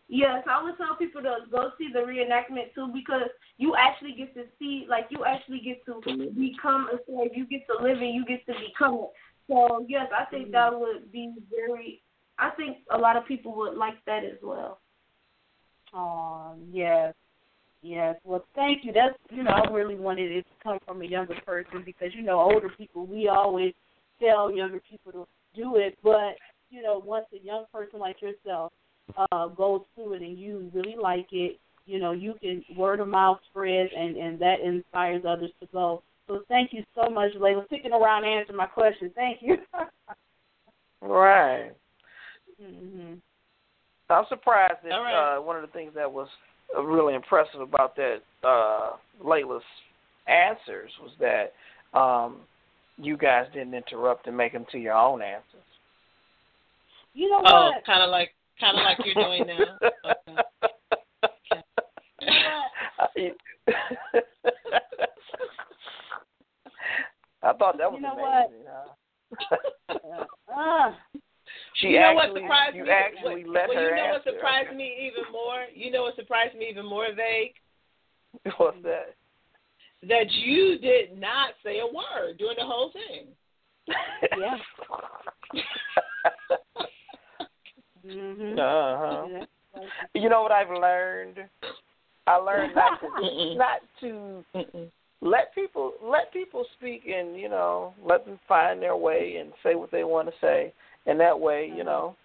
Yes, 0.08 0.43
I 0.47 0.62
would 0.63 0.78
tell 0.78 0.95
people 0.95 1.21
to 1.23 1.45
go 1.49 1.71
see 1.78 1.89
the 1.91 1.99
reenactment 1.99 2.73
too 2.76 2.88
because 2.88 3.30
you 3.58 3.76
actually 3.76 4.13
get 4.13 4.34
to 4.36 4.45
see, 4.60 4.86
like, 4.88 5.08
you 5.10 5.26
actually 5.26 5.60
get 5.60 5.84
to 5.86 6.02
become 6.36 6.89
a 6.89 6.99
slave. 7.06 7.36
You 7.36 7.45
get 7.45 7.65
to 7.67 7.82
live 7.82 8.02
it. 8.02 8.13
You 8.13 8.26
get 8.26 8.45
to 8.45 8.54
become 8.54 8.95
it. 8.95 9.12
So 9.47 9.86
yes, 9.89 10.12
I 10.15 10.26
think 10.26 10.52
that 10.52 10.78
would 10.80 11.12
be 11.12 11.34
very. 11.49 12.03
I 12.39 12.50
think 12.52 12.78
a 12.91 12.98
lot 12.98 13.15
of 13.15 13.26
people 13.28 13.56
would 13.58 13.78
like 13.78 14.04
that 14.06 14.24
as 14.24 14.38
well. 14.41 14.80
Oh, 15.93 16.56
yes. 16.72 17.13
Yes. 17.82 18.15
Well, 18.24 18.46
thank 18.56 18.84
you. 18.86 18.93
That's, 18.93 19.15
you 19.30 19.43
know, 19.43 19.52
I 19.52 19.69
really 19.69 19.96
wanted 19.96 20.32
it 20.32 20.43
to 20.43 20.63
come 20.63 20.80
from 20.86 21.02
a 21.02 21.06
younger 21.06 21.36
person 21.46 21.84
because, 21.86 22.10
you 22.15 22.24
know, 22.24 22.39
older 22.39 22.69
people, 22.78 23.06
we 23.06 23.28
always 23.28 23.74
tell 24.19 24.52
younger 24.52 24.82
people 24.89 25.12
to 25.12 25.28
do 25.54 25.76
it. 25.76 25.98
But, 26.02 26.38
you 26.69 26.82
know, 26.82 27.02
once 27.06 27.26
a 27.34 27.46
young 27.46 27.65
person 27.72 28.00
like 28.00 28.22
yourself 28.22 28.72
uh, 29.17 29.48
goes 29.48 29.82
through 29.93 30.13
it 30.13 30.22
and 30.22 30.39
you 30.39 30.72
really 30.74 30.96
like 31.00 31.28
it, 31.32 31.60
you 31.86 32.00
know, 32.00 32.13
you 32.13 32.36
can 32.41 32.63
word 32.78 33.02
of 33.02 33.10
mouth 33.10 33.39
spread 33.50 33.89
and, 33.96 34.15
and 34.15 34.39
that 34.39 34.62
inspires 34.62 35.24
others 35.28 35.52
to 35.60 35.67
go. 35.74 36.02
So 36.28 36.43
thank 36.48 36.72
you 36.72 36.84
so 36.96 37.10
much, 37.10 37.34
Layla, 37.34 37.65
sticking 37.67 37.91
around 37.91 38.24
and 38.24 38.39
answering 38.39 38.58
my 38.58 38.65
question. 38.65 39.12
Thank 39.13 39.39
you. 39.41 39.58
Right. 41.02 41.74
Hmm 42.62 43.13
I'm 44.10 44.26
surprised 44.30 44.80
that 44.84 44.92
All 44.92 45.02
right. 45.02 45.38
uh, 45.38 45.42
one 45.42 45.56
of 45.56 45.62
the 45.62 45.70
things 45.70 45.94
that 45.96 46.12
was 46.12 46.28
uh, 46.78 46.82
really 46.84 47.16
impressive 47.16 47.62
about 47.62 47.96
that 47.96 48.18
uh, 48.44 48.92
Layla's 49.24 49.63
answers 50.28 50.92
was 51.02 51.12
that 51.20 51.54
um, 51.98 52.42
you 52.98 53.18
guys 53.18 53.48
didn't 53.54 53.74
interrupt 53.74 54.28
and 54.28 54.38
make 54.38 54.54
them 54.54 54.66
to 54.72 54.78
your 54.78 54.94
own 54.94 55.22
answers. 55.22 55.63
You 57.13 57.30
know 57.30 57.42
Oh, 57.46 57.72
what? 57.74 57.86
kind 57.86 58.04
of 58.04 58.10
like 58.10 58.32
kind 58.60 58.78
of 58.78 58.84
like 58.84 58.98
you're 59.06 59.16
doing 59.16 59.48
now. 59.48 59.78
Okay. 60.06 60.42
I 67.44 67.54
thought 67.54 67.78
that 67.78 67.92
was 67.92 68.02
You 68.02 68.02
know 68.02 68.13
amazing. 68.13 68.66
huh? 68.68 68.89
Uh, 70.56 70.92
She 71.84 71.89
you 71.89 72.00
know 72.00 72.13
what 72.13 72.26
actually, 72.26 72.41
surprised 72.43 72.76
you 72.78 72.84
me? 72.86 72.89
actually 72.89 73.43
what, 73.43 73.54
let 73.54 73.67
well, 73.67 73.78
her 73.78 73.89
you 73.89 73.96
know 73.96 74.08
what 74.08 74.15
answer. 74.26 74.32
surprised 74.32 74.76
me 74.76 75.12
even 75.12 75.32
more? 75.32 75.65
You 75.76 75.91
know 75.91 76.04
what 76.04 76.15
surprised 76.15 76.56
me 76.56 76.67
even 76.72 76.86
more, 76.86 77.08
vague? 77.13 77.54
What's 78.58 78.78
that? 78.84 79.15
That 80.08 80.32
you 80.32 80.78
did 80.80 81.19
not 81.19 81.50
say 81.63 81.80
a 81.80 81.86
word 81.86 82.38
during 82.38 82.56
the 82.58 82.65
whole 82.65 82.91
thing. 82.91 83.28
Yeah. 84.38 84.58
mhm. 88.08 88.54
Uh-huh. 88.58 89.28
Yeah. 89.30 89.46
You 90.13 90.30
know 90.30 90.41
what 90.41 90.52
I've 90.54 90.69
learned? 90.69 91.39
I 92.28 92.38
learned 92.38 92.76
not 92.76 93.00
to 93.02 93.56
not 93.58 93.82
to 94.00 94.43
Mm-mm. 94.56 94.89
let 95.22 95.54
people 95.54 95.93
let 96.02 96.32
people 96.32 96.65
speak 96.78 97.04
and 97.08 97.38
you 97.38 97.50
know 97.50 97.93
let 98.04 98.26
them 98.26 98.39
find 98.48 98.82
their 98.82 98.96
way 98.96 99.38
and 99.39 99.52
say 99.63 99.76
what 99.76 99.91
they 99.91 100.04
want 100.06 100.30
to 100.30 100.34
say 100.39 100.74
and 101.06 101.20
that 101.20 101.39
way 101.39 101.72
you 101.76 101.84
know 101.84 102.16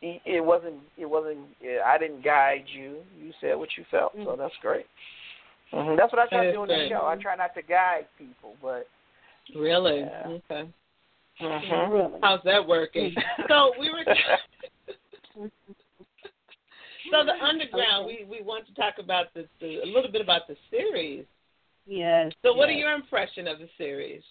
it 0.00 0.20
it 0.24 0.44
wasn't 0.44 0.76
it 0.96 1.06
wasn't 1.06 1.38
I 1.84 1.98
didn't 1.98 2.24
guide 2.24 2.64
you 2.66 2.98
you 3.18 3.32
said 3.40 3.54
what 3.56 3.68
you 3.76 3.84
felt 3.90 4.12
so 4.24 4.36
that's 4.38 4.54
great 4.62 4.86
hmm 5.72 5.96
that's 5.96 6.12
what 6.12 6.20
I 6.20 6.26
try 6.28 6.44
to 6.44 6.52
do 6.52 6.64
is 6.64 6.70
in 6.70 6.78
the 6.78 6.88
show 6.88 7.06
I 7.06 7.16
try 7.20 7.36
not 7.36 7.54
to 7.54 7.62
guide 7.62 8.06
people 8.18 8.54
but 8.62 8.86
Really? 9.54 10.00
Yeah. 10.00 10.26
Okay. 10.26 10.68
hmm 11.38 11.92
Really. 11.92 12.18
How's 12.22 12.42
that 12.44 12.66
working? 12.66 13.14
so 13.48 13.72
we 13.78 13.90
were. 13.90 14.04
so 17.10 17.24
the 17.24 17.44
underground. 17.44 18.06
We 18.06 18.26
we 18.28 18.42
want 18.42 18.66
to 18.66 18.74
talk 18.74 18.94
about 18.98 19.26
the, 19.34 19.46
the 19.60 19.82
a 19.82 19.86
little 19.86 20.10
bit 20.10 20.22
about 20.22 20.48
the 20.48 20.56
series. 20.70 21.24
Yes. 21.86 22.32
So, 22.42 22.52
what 22.52 22.68
yes. 22.68 22.76
are 22.76 22.78
your 22.78 22.92
impression 22.92 23.46
of 23.46 23.58
the 23.58 23.68
series? 23.78 24.22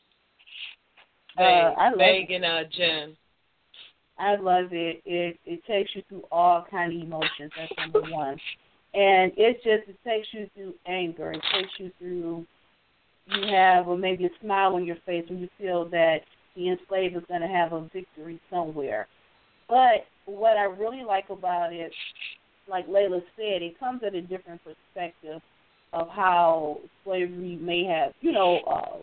Uh, 1.38 1.42
I 1.44 1.90
love 1.90 1.98
Meg 1.98 2.32
and 2.32 2.46
uh, 2.46 2.64
Jen. 2.76 3.16
I 4.18 4.36
love 4.36 4.68
it. 4.72 5.02
It 5.06 5.38
it 5.46 5.66
takes 5.66 5.92
you 5.94 6.04
through 6.08 6.24
all 6.32 6.66
kind 6.70 6.94
of 6.94 7.02
emotions. 7.08 7.52
That's 7.58 7.72
number 7.78 8.02
one, 8.10 8.38
and 8.94 9.32
it 9.36 9.58
just 9.58 9.90
it 9.90 9.98
takes 10.06 10.28
you 10.32 10.50
through 10.56 10.74
anger. 10.88 11.32
It 11.32 11.44
takes 11.54 11.72
you 11.78 11.92
through. 12.00 12.46
You 13.28 13.48
have 13.56 13.88
or 13.88 13.98
maybe 13.98 14.26
a 14.26 14.30
smile 14.40 14.76
on 14.76 14.86
your 14.86 14.98
face 15.06 15.26
when 15.28 15.40
you 15.40 15.50
feel 15.58 15.90
that 15.90 16.20
the 16.56 16.70
enslaved 16.70 17.16
is 17.16 17.24
going 17.28 17.42
to 17.42 17.48
have 17.48 17.74
a 17.74 17.82
victory 17.92 18.40
somewhere. 18.52 19.08
But 19.68 20.06
what 20.26 20.58
I 20.58 20.66
really 20.66 21.04
like 21.04 21.30
about 21.32 21.74
it, 21.74 21.92
like 22.70 22.88
Layla 22.88 23.22
said, 23.36 23.64
it 23.64 23.80
comes 23.80 24.02
at 24.06 24.14
a 24.14 24.22
different 24.22 24.62
perspective 24.64 25.42
of 25.94 26.08
how 26.10 26.78
slavery 27.04 27.58
may 27.60 27.84
have, 27.86 28.14
you 28.22 28.32
know, 28.32 28.60
uh, 28.68 28.98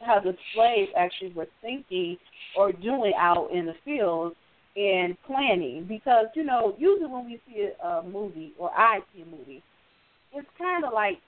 how 0.00 0.20
the 0.20 0.34
slaves 0.54 0.90
actually 0.96 1.32
were 1.32 1.48
thinking 1.62 2.16
or 2.56 2.72
doing 2.72 3.12
out 3.18 3.48
in 3.52 3.66
the 3.66 3.74
fields 3.84 4.36
and 4.76 5.16
planning. 5.26 5.84
Because, 5.88 6.26
you 6.34 6.44
know, 6.44 6.74
usually 6.78 7.10
when 7.10 7.26
we 7.26 7.40
see 7.46 7.68
a, 7.82 7.86
a 7.86 8.02
movie 8.02 8.52
or 8.58 8.70
I 8.76 9.00
see 9.14 9.22
a 9.22 9.26
movie, 9.26 9.62
it's 10.32 10.48
kind 10.58 10.84
of 10.84 10.92
like, 10.92 11.18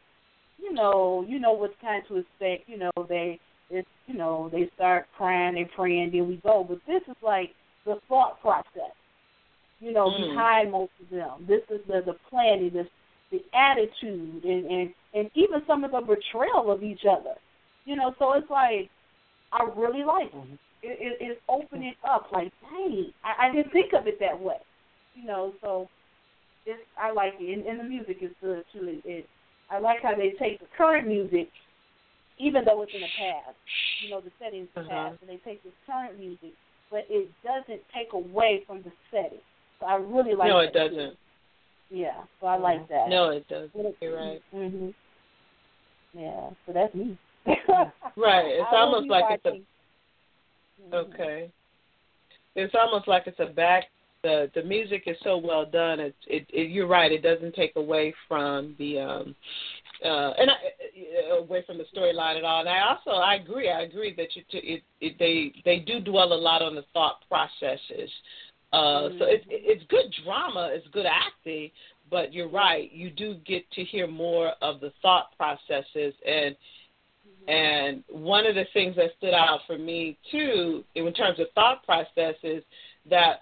you 0.58 0.72
know, 0.72 1.24
you 1.28 1.38
know 1.40 1.52
what's 1.52 1.74
kind 1.80 2.02
to 2.08 2.16
expect. 2.18 2.68
You 2.68 2.78
know, 2.78 2.90
they, 3.08 3.38
it's, 3.70 3.88
you 4.06 4.14
know, 4.14 4.48
they 4.52 4.70
start 4.74 5.06
crying, 5.16 5.54
they 5.54 5.68
praying, 5.76 6.12
then 6.12 6.28
we 6.28 6.37
go. 6.42 6.64
But 6.68 6.78
this 6.87 7.02
is 7.08 7.16
like 7.22 7.50
the 7.85 7.96
thought 8.08 8.40
process, 8.40 8.94
you 9.80 9.92
know, 9.92 10.11
Mm. 10.11 10.28
behind 10.28 10.72
most 10.72 10.92
of 11.02 11.11
them. 11.11 11.46
This 11.48 11.62
is 11.70 11.80
the 11.87 12.02
the 12.04 12.16
planning, 12.30 12.70
this 12.72 12.87
the 13.30 13.42
attitude, 13.54 14.44
and 14.44 14.66
and 14.66 14.94
and 15.14 15.30
even 15.35 15.62
some 15.66 15.85
of 15.85 15.92
the 15.92 16.00
betrayal 16.00 16.70
of 16.70 16.82
each 16.82 17.02
other. 17.11 17.35
You 17.85 17.97
know, 17.97 18.14
so 18.18 18.33
it's 18.35 18.51
like 18.51 18.88
I 19.53 19.64
really 19.77 20.05
like 20.05 20.33
it. 20.33 20.59
It, 20.83 20.99
it 21.01 21.16
it's 21.21 21.40
opening 21.49 21.95
up. 22.09 22.27
Like, 22.33 22.53
dang, 22.61 23.12
I, 23.25 23.49
I 23.49 23.53
didn't 23.53 23.73
think 23.73 23.92
of 23.92 24.07
it 24.07 24.18
that 24.21 24.38
way. 24.38 24.57
You 25.14 25.27
know, 25.27 25.53
so 25.61 25.88
it's 26.66 26.81
I 27.01 27.12
like 27.12 27.35
it, 27.38 27.59
and, 27.59 27.66
and 27.66 27.81
the 27.81 27.85
music 27.85 28.18
is 28.21 28.31
good 28.40 28.64
too. 28.73 29.01
It, 29.05 29.09
it 29.09 29.27
I 29.71 29.79
like 29.79 30.03
how 30.03 30.14
they 30.14 30.33
take 30.38 30.61
the 30.61 30.66
current 30.77 31.07
music, 31.09 31.49
even 32.38 32.64
though 32.64 32.83
it's 32.83 32.92
in 32.95 33.01
the 33.01 33.07
past. 33.18 33.57
You 34.05 34.11
know, 34.11 34.21
the 34.21 34.31
setting's 34.38 34.68
the 34.75 34.81
Uh-huh. 34.83 34.90
past, 34.90 35.18
and 35.21 35.31
they 35.31 35.40
take 35.45 35.62
this 35.62 35.73
current 35.87 36.18
music, 36.18 36.53
but 36.90 37.07
it 37.09 37.29
doesn't 37.45 37.81
take 37.95 38.12
away 38.12 38.64
from 38.66 38.83
the 38.83 38.92
setting. 39.11 39.38
So 39.81 39.87
I 39.87 39.97
really 39.97 40.35
like. 40.35 40.49
no, 40.49 40.59
it 40.61 40.73
too. 40.73 40.79
doesn't. 40.79 41.18
Yeah, 41.90 42.23
so 42.40 42.47
I 42.47 42.57
like 42.57 42.88
that. 42.88 43.09
No, 43.09 43.31
it 43.31 43.47
doesn't. 43.49 43.97
You're 44.01 44.16
right. 44.16 44.42
Mhm. 44.55 44.95
Yeah, 46.14 46.51
so 46.66 46.73
that's 46.73 46.95
me. 46.95 47.18
Right. 48.16 48.44
It's 48.46 48.68
I 48.70 48.76
almost 48.76 49.09
like 49.09 49.24
it's 49.31 49.46
a. 49.46 49.59
Mhm. 50.83 50.94
Okay. 50.94 51.50
It's 52.55 52.74
almost 52.74 53.09
like 53.09 53.26
it's 53.26 53.40
a 53.40 53.46
back. 53.46 53.85
The 54.22 54.50
the 54.55 54.62
music 54.62 55.05
is 55.07 55.16
so 55.24 55.38
well 55.38 55.64
done. 55.64 55.98
It's 55.98 56.16
it 56.26 56.46
it 56.50 56.70
you're 56.70 56.87
right. 56.87 57.11
It 57.11 57.22
doesn't 57.22 57.55
take 57.55 57.74
away 57.76 58.14
from 58.28 58.76
the 58.78 58.98
um 58.98 59.37
uh 60.05 60.33
and 60.38 60.50
I, 60.50 60.55
uh, 61.33 61.38
away 61.38 61.64
from 61.66 61.78
the 61.78 61.85
storyline 61.96 62.37
at 62.37 62.44
all. 62.44 62.61
And 62.61 62.68
I 62.68 62.81
also 62.81 63.11
I 63.12 63.37
agree. 63.37 63.70
I 63.70 63.83
agree 63.83 64.14
that 64.16 64.37
you 64.37 64.42
it, 64.52 64.83
it 65.00 65.18
they 65.18 65.52
they 65.64 65.78
do 65.81 66.00
dwell 66.00 66.33
a 66.33 66.35
lot 66.35 66.62
on 66.62 66.74
the 66.74 66.85
thought 66.92 67.22
processes. 67.28 68.11
Uh, 68.72 69.09
so 69.18 69.24
it's 69.26 69.44
it's 69.48 69.85
good 69.88 70.14
drama. 70.24 70.70
It's 70.72 70.87
good 70.92 71.07
acting. 71.07 71.70
But 72.11 72.33
you're 72.33 72.50
right. 72.50 72.92
You 72.92 73.11
do 73.11 73.37
get 73.46 73.70
to 73.72 73.85
hear 73.85 74.07
more 74.07 74.52
of 74.61 74.81
the 74.81 74.92
thought 75.00 75.37
processes 75.38 76.14
and 76.26 76.55
and 77.48 78.05
one 78.09 78.46
of 78.46 78.55
the 78.55 78.66
things 78.72 78.96
that 78.96 79.11
stood 79.18 79.35
out 79.35 79.61
for 79.66 79.78
me 79.78 80.16
too, 80.31 80.85
in 80.94 81.12
terms 81.12 81.40
of 81.40 81.46
thought 81.55 81.85
processes, 81.85 82.62
that 83.11 83.40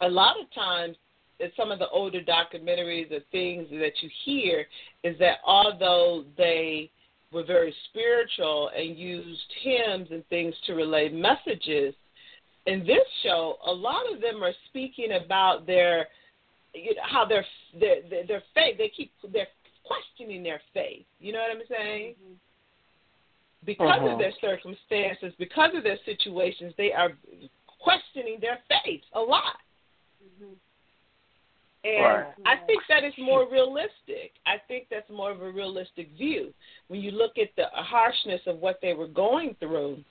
a 0.00 0.08
lot 0.08 0.36
of 0.40 0.52
times 0.54 0.96
in 1.40 1.50
some 1.56 1.70
of 1.70 1.78
the 1.78 1.88
older 1.88 2.20
documentaries 2.20 3.10
or 3.12 3.20
things 3.30 3.68
that 3.70 3.92
you 4.00 4.10
hear 4.24 4.66
is 5.04 5.18
that 5.18 5.38
although 5.44 6.24
they 6.36 6.90
were 7.32 7.44
very 7.44 7.74
spiritual 7.88 8.70
and 8.76 8.96
used 8.96 9.40
hymns 9.62 10.08
and 10.10 10.26
things 10.28 10.54
to 10.66 10.74
relay 10.74 11.08
messages, 11.08 11.94
in 12.66 12.86
this 12.86 13.02
show, 13.22 13.56
a 13.66 13.72
lot 13.72 14.02
of 14.12 14.20
them 14.20 14.42
are 14.42 14.52
speaking 14.68 15.18
about 15.24 15.66
their, 15.66 16.08
you 16.74 16.94
know, 16.94 17.02
how 17.02 17.24
their 17.24 17.44
their 17.78 17.96
their, 18.26 18.42
faith. 18.54 18.78
They 18.78 18.90
keep 18.96 19.10
they're 19.32 19.48
questioning 19.84 20.42
their 20.42 20.60
faith. 20.72 21.04
You 21.18 21.32
know 21.32 21.40
what 21.40 21.50
I'm 21.50 21.62
saying? 21.68 22.14
Mm-hmm. 22.14 22.34
Because 23.64 24.00
Mhm. 24.00 24.12
of 24.12 24.18
their 24.18 24.32
circumstances, 24.40 25.34
because 25.36 25.74
of 25.74 25.82
their 25.82 25.98
situations, 26.04 26.74
they 26.76 26.92
are 26.92 27.16
questioning 27.66 28.38
their 28.40 28.62
faith 28.68 29.04
a 29.12 29.20
lot. 29.20 29.60
And 31.84 32.04
Right. 32.04 32.34
I 32.46 32.56
think 32.58 32.86
that 32.88 33.02
is 33.02 33.16
more 33.18 33.44
realistic. 33.48 34.32
I 34.46 34.58
think 34.68 34.88
that's 34.88 35.10
more 35.10 35.32
of 35.32 35.42
a 35.42 35.50
realistic 35.50 36.08
view. 36.10 36.54
When 36.86 37.00
you 37.00 37.10
look 37.10 37.38
at 37.38 37.54
the 37.56 37.66
harshness 37.72 38.40
of 38.46 38.60
what 38.60 38.80
they 38.80 38.94
were 38.94 39.08
going 39.08 39.56
through, 39.56 40.04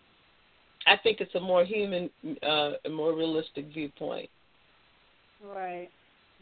I 0.86 0.98
think 0.98 1.22
it's 1.22 1.36
a 1.36 1.40
more 1.40 1.64
human, 1.64 2.10
uh, 2.44 2.74
a 2.84 2.90
more 2.90 3.14
realistic 3.14 3.66
viewpoint. 3.68 4.30
Right. 5.42 5.90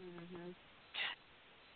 Mhm. 0.02 0.56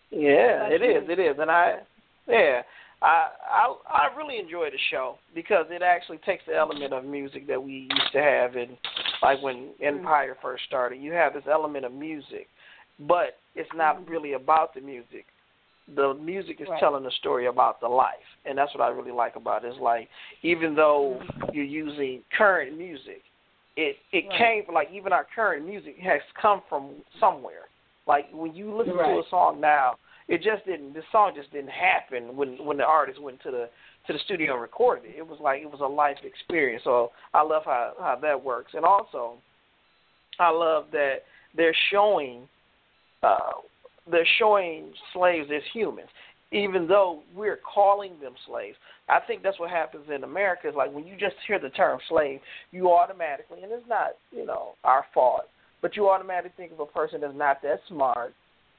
Yeah, 0.10 0.66
About 0.66 0.72
it 0.72 0.82
you? 0.82 0.98
is. 0.98 1.10
It 1.10 1.20
is, 1.20 1.40
and 1.40 1.52
I, 1.52 1.80
yeah, 2.28 2.64
I, 3.04 3.28
I, 3.52 3.76
I 3.86 4.16
really 4.18 4.40
enjoy 4.40 4.70
the 4.72 4.78
show 4.90 5.18
because 5.36 5.66
it 5.70 5.82
actually 5.82 6.20
takes 6.20 6.44
the 6.48 6.56
element 6.56 6.94
of 6.94 7.04
music 7.04 7.48
that 7.48 7.62
we 7.62 7.90
used 7.92 8.12
to 8.14 8.22
have 8.22 8.56
in, 8.56 8.78
like 9.22 9.44
when 9.44 9.56
mm-hmm. 9.56 9.84
Empire 9.84 10.38
first 10.42 10.64
started. 10.68 11.02
You 11.02 11.12
have 11.12 11.34
this 11.34 11.44
element 11.52 11.86
of 11.86 11.92
music, 11.92 12.48
but 13.02 13.38
it's 13.56 13.70
not 13.76 13.98
mm-hmm. 13.98 14.12
really 14.12 14.34
about 14.34 14.74
the 14.74 14.80
music. 14.80 15.26
The 15.96 16.14
music 16.14 16.62
is 16.62 16.68
Right. 16.70 16.80
telling 16.80 17.06
a 17.06 17.12
story 17.12 17.48
about 17.48 17.82
the 17.82 17.90
life, 17.90 18.16
and 18.46 18.58
that's 18.58 18.74
what 18.74 18.82
I 18.82 18.88
really 18.88 19.12
like 19.12 19.36
about 19.36 19.66
it. 19.66 19.68
It's 19.68 19.80
like 19.82 20.08
even 20.42 20.74
though 20.74 21.20
mm-hmm. 21.22 21.54
you're 21.54 21.66
using 21.66 22.22
current 22.38 22.78
music, 22.78 23.22
it 23.76 23.98
it 24.14 24.26
Right. 24.30 24.64
came 24.66 24.74
like 24.74 24.90
even 24.94 25.12
our 25.12 25.28
current 25.36 25.68
music 25.68 25.98
has 26.00 26.22
come 26.42 26.62
from 26.70 26.92
somewhere. 27.20 27.68
Like 28.08 28.30
when 28.32 28.56
you 28.56 28.74
listen 28.74 28.94
to 28.96 29.04
a 29.04 29.24
song 29.30 29.60
now, 29.60 29.96
it 30.34 30.42
just 30.42 30.66
didn't. 30.66 30.96
The 30.96 31.04
song 31.12 31.34
just 31.36 31.52
didn't 31.52 31.70
happen 31.70 32.36
when 32.36 32.58
when 32.66 32.78
the 32.78 32.84
artist 32.84 33.22
went 33.22 33.40
to 33.44 33.52
the 33.52 33.70
to 34.08 34.14
the 34.14 34.20
studio 34.26 34.54
and 34.54 34.62
recorded 34.62 35.06
it. 35.06 35.16
It 35.20 35.28
was 35.28 35.38
like 35.40 35.62
it 35.62 35.70
was 35.70 35.82
a 35.82 35.86
life 35.86 36.18
experience. 36.24 36.82
So 36.84 37.12
I 37.36 37.44
love 37.44 37.62
how 37.66 37.94
how 38.00 38.18
that 38.20 38.44
works, 38.44 38.72
and 38.74 38.84
also 38.84 39.36
I 40.40 40.50
love 40.50 40.86
that 40.92 41.18
they're 41.56 41.76
showing 41.92 42.48
uh, 43.22 43.62
they're 44.10 44.28
showing 44.40 44.94
slaves 45.14 45.50
as 45.56 45.62
humans, 45.72 46.10
even 46.52 46.88
though 46.88 47.22
we're 47.36 47.60
calling 47.72 48.14
them 48.20 48.34
slaves. 48.48 48.76
I 49.10 49.20
think 49.20 49.44
that's 49.44 49.60
what 49.60 49.70
happens 49.70 50.06
in 50.14 50.24
America. 50.24 50.68
Is 50.68 50.76
like 50.76 50.92
when 50.92 51.06
you 51.06 51.16
just 51.16 51.36
hear 51.48 51.60
the 51.60 51.70
term 51.70 52.00
slave, 52.10 52.40
you 52.72 52.92
automatically, 52.92 53.60
and 53.62 53.72
it's 53.72 53.88
not 53.88 54.14
you 54.32 54.48
know 54.48 54.70
our 54.84 55.06
fault, 55.14 55.44
but 55.84 55.96
you 55.96 56.10
automatically 56.10 56.54
think 56.58 56.72
of 56.72 56.80
a 56.80 56.88
person 56.88 57.22
that's 57.22 57.38
not 57.38 57.62
that 57.62 57.82
smart. 57.88 58.34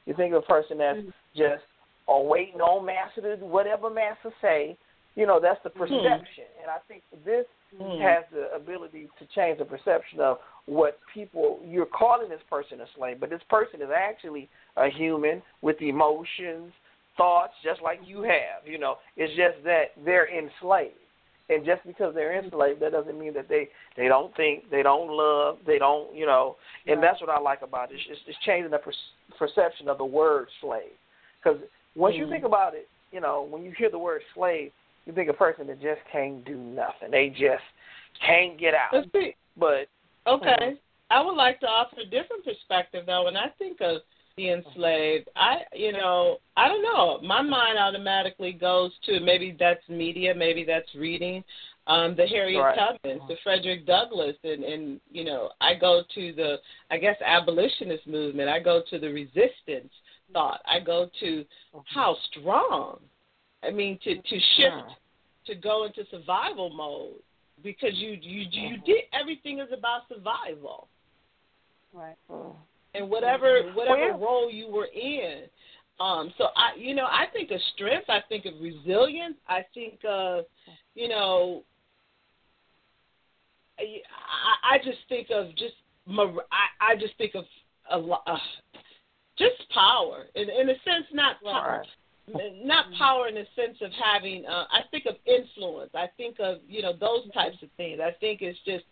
You 0.07 0.15
think 0.15 0.35
of 0.35 0.43
a 0.43 0.47
person 0.47 0.79
that's 0.79 0.99
just 1.37 1.63
or 2.07 2.27
waiting 2.29 2.61
on 2.61 2.85
master 2.85 3.23
to 3.23 3.37
do 3.37 3.45
whatever 3.47 3.91
master 3.91 4.33
say. 4.43 4.77
You 5.17 5.27
know 5.27 5.39
that's 5.41 5.63
the 5.63 5.71
perception, 5.71 6.51
and 6.61 6.71
I 6.71 6.79
think 6.89 7.03
this 7.25 7.47
Mm. 7.81 7.99
has 8.01 8.25
the 8.33 8.55
ability 8.55 9.09
to 9.19 9.27
change 9.35 9.59
the 9.59 9.65
perception 9.65 10.21
of 10.21 10.39
what 10.67 10.99
people 11.13 11.61
you're 11.65 11.87
calling 11.87 12.29
this 12.29 12.43
person 12.49 12.81
a 12.81 12.87
slave, 12.97 13.19
but 13.19 13.31
this 13.31 13.43
person 13.51 13.83
is 13.83 13.89
actually 13.95 14.49
a 14.77 14.89
human 14.89 15.43
with 15.61 15.81
emotions, 15.83 16.73
thoughts, 17.17 17.53
just 17.65 17.83
like 17.83 17.99
you 18.07 18.23
have. 18.23 18.65
You 18.65 18.79
know, 18.79 18.99
it's 19.17 19.35
just 19.35 19.65
that 19.65 19.87
they're 20.05 20.29
enslaved, 20.29 20.95
and 21.49 21.65
just 21.65 21.87
because 21.87 22.15
they're 22.15 22.39
enslaved, 22.39 22.81
that 22.81 22.93
doesn't 22.93 23.19
mean 23.19 23.35
that 23.35 23.49
they 23.49 23.69
they 23.97 24.09
don't 24.09 24.35
think, 24.37 24.71
they 24.71 24.83
don't 24.83 25.11
love, 25.11 25.59
they 25.67 25.79
don't, 25.79 26.15
you 26.15 26.27
know. 26.27 26.57
And 26.87 27.03
that's 27.03 27.21
what 27.21 27.31
I 27.31 27.39
like 27.39 27.63
about 27.63 27.91
it. 27.93 27.97
It's, 27.97 28.05
it's, 28.11 28.21
it's 28.29 28.39
changing 28.45 28.71
the 28.71 28.79
per- 28.79 28.93
perception 29.39 29.89
of 29.89 29.99
the 29.99 30.05
word 30.05 30.49
slave, 30.61 30.93
because 31.43 31.61
once 31.95 32.17
you 32.17 32.27
Mm. 32.27 32.31
think 32.31 32.45
about 32.45 32.75
it, 32.75 32.89
you 33.13 33.21
know, 33.21 33.47
when 33.49 33.63
you 33.63 33.73
hear 33.77 33.91
the 33.91 33.99
word 33.99 34.23
slave, 34.35 34.73
you 35.07 35.13
think 35.13 35.29
of 35.29 35.35
a 35.35 35.39
person 35.39 35.67
that 35.67 35.81
just 35.81 36.01
can't 36.11 36.45
do 36.45 36.57
nothing. 36.57 37.11
They 37.11 37.29
just 37.29 37.63
can't 38.27 38.59
get 38.59 38.75
out. 38.75 38.93
Let's 38.93 39.13
see. 39.13 39.35
But 39.57 39.89
Okay. 40.27 40.79
I 41.11 41.21
would 41.21 41.37
like 41.37 41.61
to 41.61 41.67
offer 41.67 42.01
a 42.01 42.07
different 42.07 42.45
perspective 42.45 43.05
though. 43.07 43.25
When 43.25 43.37
I 43.37 43.49
think 43.59 43.81
of 43.81 44.01
the 44.37 44.51
enslaved, 44.51 45.29
I 45.37 45.59
you 45.73 45.93
know, 45.93 46.39
I 46.57 46.69
don't 46.69 46.83
know. 46.83 47.21
My 47.27 47.43
mind 47.43 47.79
automatically 47.79 48.53
goes 48.53 48.91
to 49.07 49.21
maybe 49.21 49.57
that's 49.59 49.87
media, 49.89 50.35
maybe 50.35 50.65
that's 50.65 50.93
reading. 50.95 51.45
Um, 51.87 52.17
the 52.17 52.27
Harriet 52.27 52.63
Right. 52.63 52.79
Tubmans, 52.79 53.29
the 53.29 53.37
Frederick 53.45 53.87
Douglass 53.87 54.37
and, 54.43 54.65
and 54.65 55.01
you 55.11 55.23
know, 55.25 55.51
I 55.61 55.75
go 55.75 56.03
to 56.15 56.33
the 56.33 56.57
I 56.91 56.97
guess 56.99 57.17
abolitionist 57.25 58.07
movement, 58.07 58.49
I 58.49 58.59
go 58.61 58.83
to 58.91 58.99
the 58.99 59.09
resistance 59.09 59.93
thought. 60.33 60.61
I 60.67 60.81
go 60.81 61.09
to 61.21 61.27
mm-hmm. 61.27 61.79
how 61.87 62.17
strong. 62.31 62.99
I 63.63 63.71
mean 63.71 63.99
to 64.05 64.17
to 64.17 64.39
shift 64.57 64.91
to 65.47 65.55
go 65.55 65.85
into 65.85 66.05
survival 66.11 66.71
mode 66.71 67.23
because 67.63 67.93
you 67.95 68.19
you 68.21 68.47
you 68.51 68.77
mm-hmm. 68.77 68.85
did 68.85 69.05
everything 69.19 69.61
is 69.61 69.69
about 69.73 70.03
survival. 70.09 70.89
Right. 71.93 72.17
Mm. 72.31 72.55
And 72.95 73.11
whatever 73.11 73.73
whatever 73.73 74.11
Well- 74.13 74.19
role 74.19 74.51
you 74.51 74.69
were 74.69 74.87
in. 74.87 75.45
Um, 76.01 76.33
so 76.39 76.49
I 76.57 76.75
you 76.77 76.95
know, 76.95 77.07
I 77.07 77.27
think 77.33 77.51
of 77.53 77.61
strength, 77.75 78.09
I 78.09 78.21
think 78.29 78.47
of 78.47 78.55
resilience, 78.61 79.37
I 79.49 79.65
think 79.75 80.01
of, 80.05 80.45
you 80.95 81.09
know, 81.09 81.65
I, 83.79 84.75
I 84.75 84.79
just 84.79 84.99
think 85.09 85.31
of 85.31 85.51
just 85.57 85.75
I, 86.09 86.93
I 86.93 86.97
just 86.97 87.17
think 87.17 87.35
of 87.35 87.45
a 87.91 87.99
lot, 87.99 88.23
uh, 88.27 88.37
just 89.39 89.69
power 89.73 90.25
in 90.35 90.49
in 90.49 90.69
a 90.69 90.75
sense, 90.85 91.07
not 91.13 91.43
power, 91.43 91.85
not 92.65 92.87
power 92.99 93.29
in 93.29 93.35
the 93.35 93.47
sense 93.57 93.79
of 93.81 93.91
having. 93.93 94.45
Uh, 94.47 94.65
I 94.71 94.81
think 94.91 95.07
of 95.07 95.17
influence. 95.27 95.91
I 95.95 96.09
think 96.17 96.37
of 96.41 96.59
you 96.69 96.83
know 96.83 96.93
those 96.93 97.31
types 97.33 97.57
of 97.63 97.69
things. 97.77 98.01
I 98.03 98.13
think 98.21 98.43
it's 98.43 98.59
just. 98.65 98.85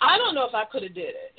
I 0.00 0.16
don't 0.16 0.34
know 0.34 0.46
if 0.46 0.54
I 0.54 0.64
could 0.64 0.82
have 0.82 0.94
did 0.94 1.10
it, 1.10 1.34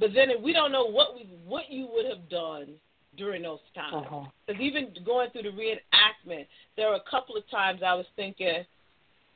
but 0.00 0.10
then 0.14 0.28
we 0.42 0.52
don't 0.52 0.72
know 0.72 0.86
what 0.86 1.14
we 1.14 1.28
what 1.46 1.70
you 1.70 1.88
would 1.92 2.06
have 2.06 2.28
done 2.28 2.68
during 3.16 3.42
those 3.42 3.60
times. 3.74 4.06
Uh-huh. 4.06 4.24
Because 4.46 4.60
even 4.60 4.88
going 5.04 5.30
through 5.30 5.42
the 5.42 5.50
reenactment, 5.50 6.46
there 6.76 6.88
were 6.88 6.96
a 6.96 7.10
couple 7.10 7.36
of 7.36 7.48
times 7.50 7.82
I 7.86 7.94
was 7.94 8.06
thinking, 8.16 8.64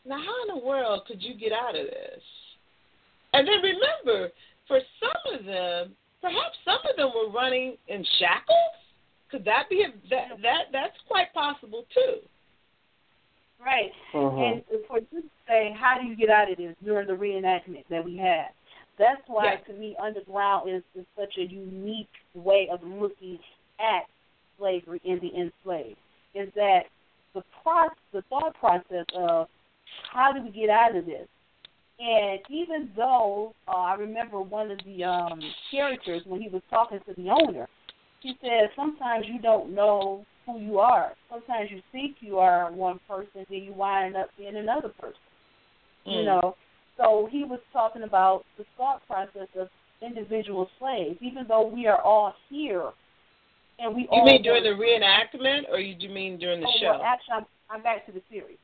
now 0.06 0.16
how 0.16 0.48
in 0.48 0.58
the 0.58 0.66
world 0.66 1.02
could 1.06 1.22
you 1.22 1.34
get 1.34 1.52
out 1.52 1.76
of 1.76 1.86
this? 1.86 2.22
And 3.34 3.46
then 3.46 3.56
remember, 3.62 4.32
for 4.66 4.80
some 5.00 5.38
of 5.38 5.44
them, 5.44 5.94
perhaps 6.22 6.56
some 6.64 6.78
of 6.88 6.96
them 6.96 7.10
were 7.14 7.30
running 7.30 7.76
in 7.88 8.04
shackles. 8.18 8.78
Could 9.30 9.44
that 9.44 9.68
be 9.68 9.82
a, 9.82 9.92
that 10.10 10.40
that 10.42 10.62
that's 10.72 10.96
quite 11.08 11.32
possible 11.34 11.84
too? 11.92 12.18
Right. 13.60 13.92
Uh-huh. 14.14 14.36
And 14.36 14.62
for 14.86 14.98
you 14.98 15.22
to 15.22 15.28
say, 15.48 15.74
how 15.78 15.96
do 16.00 16.06
you 16.06 16.16
get 16.16 16.30
out 16.30 16.50
of 16.50 16.58
this 16.58 16.74
during 16.84 17.06
the 17.06 17.14
reenactment 17.14 17.84
that 17.90 18.04
we 18.04 18.16
had? 18.16 18.48
That's 18.98 19.22
why, 19.26 19.44
Yeah. 19.44 19.56
to 19.60 19.72
me, 19.72 19.96
Underground 19.96 20.68
is, 20.68 20.82
is 20.94 21.06
such 21.18 21.36
a 21.38 21.42
unique 21.42 22.08
way 22.34 22.68
of 22.70 22.82
looking 22.82 23.38
at 23.80 24.06
slavery 24.58 25.00
and 25.04 25.20
the 25.20 25.34
enslaved. 25.34 25.98
Is 26.34 26.52
that 26.54 26.86
the 27.34 27.42
process, 27.62 27.96
the 28.12 28.22
thought 28.22 28.54
process 28.54 29.06
of 29.14 29.48
how 30.12 30.32
do 30.32 30.42
we 30.42 30.50
get 30.50 30.70
out 30.70 30.96
of 30.96 31.06
this? 31.06 31.26
And 31.98 32.40
even 32.48 32.90
though 32.96 33.54
uh, 33.68 33.72
I 33.72 33.94
remember 33.94 34.40
one 34.40 34.70
of 34.70 34.78
the 34.84 35.04
um, 35.04 35.40
characters 35.70 36.22
when 36.26 36.40
he 36.40 36.48
was 36.48 36.62
talking 36.70 36.98
to 37.06 37.14
the 37.14 37.30
owner, 37.30 37.68
he 38.20 38.36
said 38.40 38.70
sometimes 38.74 39.26
you 39.28 39.40
don't 39.40 39.74
know 39.74 40.24
who 40.46 40.58
you 40.58 40.78
are. 40.78 41.12
Sometimes 41.30 41.70
you 41.70 41.80
think 41.92 42.16
you 42.20 42.38
are 42.38 42.70
one 42.72 42.98
person, 43.08 43.46
then 43.48 43.62
you 43.62 43.72
wind 43.72 44.16
up 44.16 44.28
being 44.36 44.56
another 44.56 44.88
person. 45.00 45.20
You 46.04 46.20
Mm. 46.20 46.24
know, 46.24 46.56
so 46.96 47.28
he 47.30 47.44
was 47.44 47.60
talking 47.72 48.02
about 48.02 48.44
the 48.58 48.64
thought 48.76 49.04
process 49.06 49.48
of 49.58 49.68
individual 50.02 50.68
slaves. 50.78 51.18
Even 51.20 51.46
though 51.48 51.66
we 51.66 51.86
are 51.86 52.00
all 52.00 52.34
here, 52.48 52.90
and 53.78 53.94
we 53.94 54.06
all 54.08 54.18
You 54.18 54.22
all 54.22 54.26
mean 54.26 54.42
during 54.42 54.62
the 54.62 54.70
reenactment, 54.70 55.68
or 55.70 55.80
you 55.80 55.94
do 55.94 56.06
you 56.06 56.12
mean 56.12 56.38
during 56.38 56.60
the 56.60 56.66
oh, 56.66 56.80
show? 56.80 56.90
Well, 56.92 57.02
actually, 57.02 57.34
I'm, 57.34 57.46
I'm 57.70 57.82
back 57.82 58.06
to 58.06 58.12
the 58.12 58.22
series. 58.30 58.58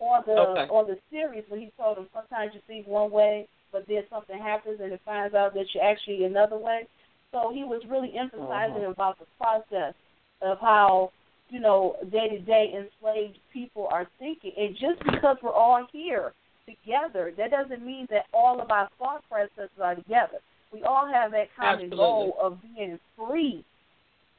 On 0.00 0.22
the 0.26 0.32
Okay. 0.32 0.68
on 0.72 0.86
the 0.86 0.98
series, 1.10 1.44
when 1.48 1.60
he 1.60 1.72
told 1.78 1.98
him 1.98 2.08
sometimes 2.14 2.52
you 2.54 2.60
think 2.66 2.86
one 2.86 3.10
way, 3.10 3.48
but 3.72 3.86
then 3.86 4.02
something 4.10 4.38
happens 4.38 4.80
and 4.82 4.92
it 4.92 5.00
finds 5.04 5.34
out 5.34 5.54
that 5.54 5.66
you're 5.74 5.84
actually 5.84 6.24
another 6.24 6.56
way. 6.56 6.86
So 7.32 7.50
he 7.52 7.64
was 7.64 7.82
really 7.88 8.16
emphasizing 8.16 8.82
Uh-huh. 8.82 8.90
about 8.90 9.18
the 9.18 9.26
process 9.38 9.94
of 10.40 10.58
how 10.60 11.12
you 11.50 11.60
know 11.60 11.96
day 12.10 12.28
to 12.28 12.38
day 12.38 12.72
enslaved 12.74 13.38
people 13.52 13.88
are 13.90 14.06
thinking, 14.18 14.52
and 14.56 14.74
just 14.76 14.98
because 15.04 15.36
we're 15.42 15.52
all 15.52 15.86
here 15.92 16.32
together, 16.66 17.32
that 17.36 17.50
doesn't 17.50 17.84
mean 17.84 18.06
that 18.10 18.26
all 18.32 18.60
of 18.60 18.70
our 18.70 18.88
thought 18.98 19.22
processes 19.28 19.70
are 19.82 19.94
together. 19.94 20.38
We 20.72 20.82
all 20.82 21.06
have 21.06 21.30
that 21.32 21.48
common 21.56 21.86
Absolutely. 21.86 21.96
goal 21.96 22.36
of 22.42 22.58
being 22.62 22.98
free. 23.16 23.64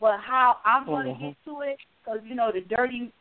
But 0.02 0.20
how 0.20 0.58
I'm 0.66 0.86
going 0.86 1.08
to 1.08 1.14
get 1.14 1.36
to 1.46 1.62
it, 1.62 1.78
because 2.04 2.20
you 2.26 2.36
know 2.36 2.52
the 2.54 2.62
dirty 2.62 3.12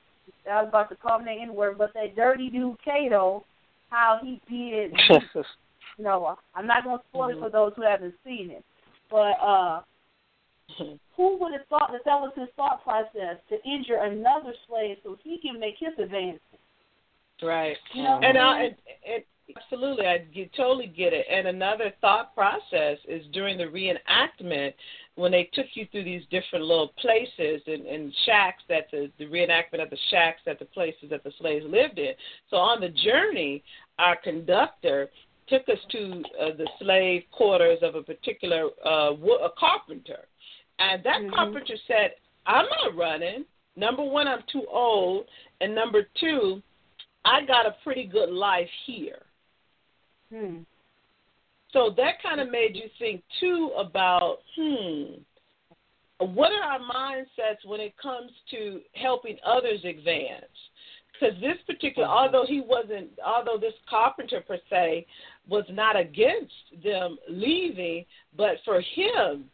I 0.51 0.63
was 0.63 0.69
about 0.69 0.89
to 0.91 0.97
call 0.97 1.19
him 1.19 1.27
the 1.27 1.33
N 1.33 1.55
word, 1.55 1.79
but 1.79 1.93
that 1.95 2.17
dirty 2.17 2.51
dude 2.51 2.77
Cato, 2.85 3.45
how 3.91 4.19
he 4.23 4.41
did, 4.51 4.93
you 5.99 6.05
know, 6.05 6.37
I'm 6.55 6.67
not 6.67 6.85
going 6.85 6.99
to 6.99 7.05
spoil 7.11 7.31
it 7.31 7.39
for 7.39 7.51
those 7.51 7.73
who 7.77 7.83
haven't 7.83 8.15
seen 8.25 8.51
it, 8.51 8.65
but 9.11 9.35
uh, 9.41 9.81
who 11.17 11.39
would 11.39 11.53
have 11.53 11.67
thought 11.69 11.91
that 11.93 12.05
that 12.05 12.21
was 12.21 12.33
his 12.37 12.49
thought 12.57 12.83
process 12.83 13.39
to 13.49 13.63
injure 13.69 14.03
another 14.03 14.55
slave 14.69 14.97
so 15.03 15.17
he 15.23 15.39
can 15.39 15.61
make 15.61 15.77
his 15.79 15.93
advance? 16.03 16.41
Right. 17.43 17.77
You 17.93 18.03
know, 18.03 18.21
And, 18.23 18.39
I, 18.39 18.63
and, 18.65 18.75
and 19.13 19.25
absolutely, 19.57 20.07
I 20.07 20.19
get, 20.19 20.55
totally 20.55 20.87
get 20.87 21.13
it. 21.13 21.27
And 21.31 21.47
another 21.49 21.93
thought 22.01 22.35
process 22.35 22.99
is 23.09 23.25
during 23.33 23.59
the 23.59 23.65
reenactment 23.65 24.73
when 25.17 25.31
they 25.33 25.51
took 25.53 25.67
you 25.75 25.87
through 25.91 26.05
these 26.05 26.23
different 26.31 26.65
little 26.65 26.93
places 26.99 27.61
and, 27.67 27.87
and 27.87 28.13
shacks 28.27 28.63
that 28.69 28.87
the, 28.91 29.11
the 29.19 29.27
reenactment 29.27 29.83
of 29.83 29.91
the 29.91 29.99
shacks 30.11 30.41
that 30.47 30.59
the 30.59 30.65
places 30.67 31.11
that 31.11 31.23
the 31.25 31.33
slaves 31.39 31.65
lived 31.69 31.99
in. 31.99 32.13
So 32.51 32.57
on 32.57 32.81
the 32.81 32.89
journey, 32.89 33.63
our 33.99 34.17
conductor 34.17 35.11
took 35.47 35.69
us 35.69 35.79
to 35.91 36.23
uh, 36.41 36.57
the 36.57 36.69
slave 36.81 37.23
quarters 37.31 37.79
of 37.83 37.95
a 37.97 38.03
particular 38.03 38.71
uh, 38.85 39.13
wo- 39.13 39.45
a 39.45 39.51
carpenter, 39.59 40.27
and 40.79 41.05
that 41.05 41.21
Mhm. 41.21 41.33
carpenter 41.35 41.77
said, 41.87 42.15
"I'm 42.47 42.65
not 42.65 42.97
running. 42.97 43.45
Number 43.77 44.03
one, 44.03 44.27
I'm 44.27 44.43
too 44.51 44.67
old, 44.71 45.27
and 45.61 45.75
number 45.75 46.09
two, 46.19 46.63
I 47.25 47.45
got 47.45 47.67
a 47.67 47.77
pretty 47.83 48.05
good 48.05 48.31
life 48.31 48.69
here." 48.87 49.23
hmm. 50.31 50.59
So 51.73 51.91
that 51.97 52.23
kind 52.23 52.41
of 52.41 52.51
made 52.51 52.77
you 52.77 52.89
think 53.01 53.23
too 53.41 53.73
about, 53.77 54.39
hmm, 54.57 55.15
what 56.21 56.53
are 56.53 56.63
our 56.63 56.79
mindsets 56.79 57.65
when 57.67 57.81
it 57.81 57.97
comes 58.01 58.31
to 58.53 58.81
helping 58.93 59.37
others 59.45 59.85
advance? 59.85 60.45
Because 61.13 61.35
this 61.41 61.59
particular, 61.67 62.07
although 62.09 62.45
he 62.47 62.61
wasn't, 62.61 63.09
although 63.25 63.59
this 63.59 63.75
carpenter 63.91 64.41
per 64.41 64.59
se 64.71 65.07
was 65.49 65.65
not 65.69 65.97
against 65.97 66.53
them 66.83 67.19
leaving, 67.29 68.05
but 68.37 68.57
for 68.65 68.81
him, 68.81 69.51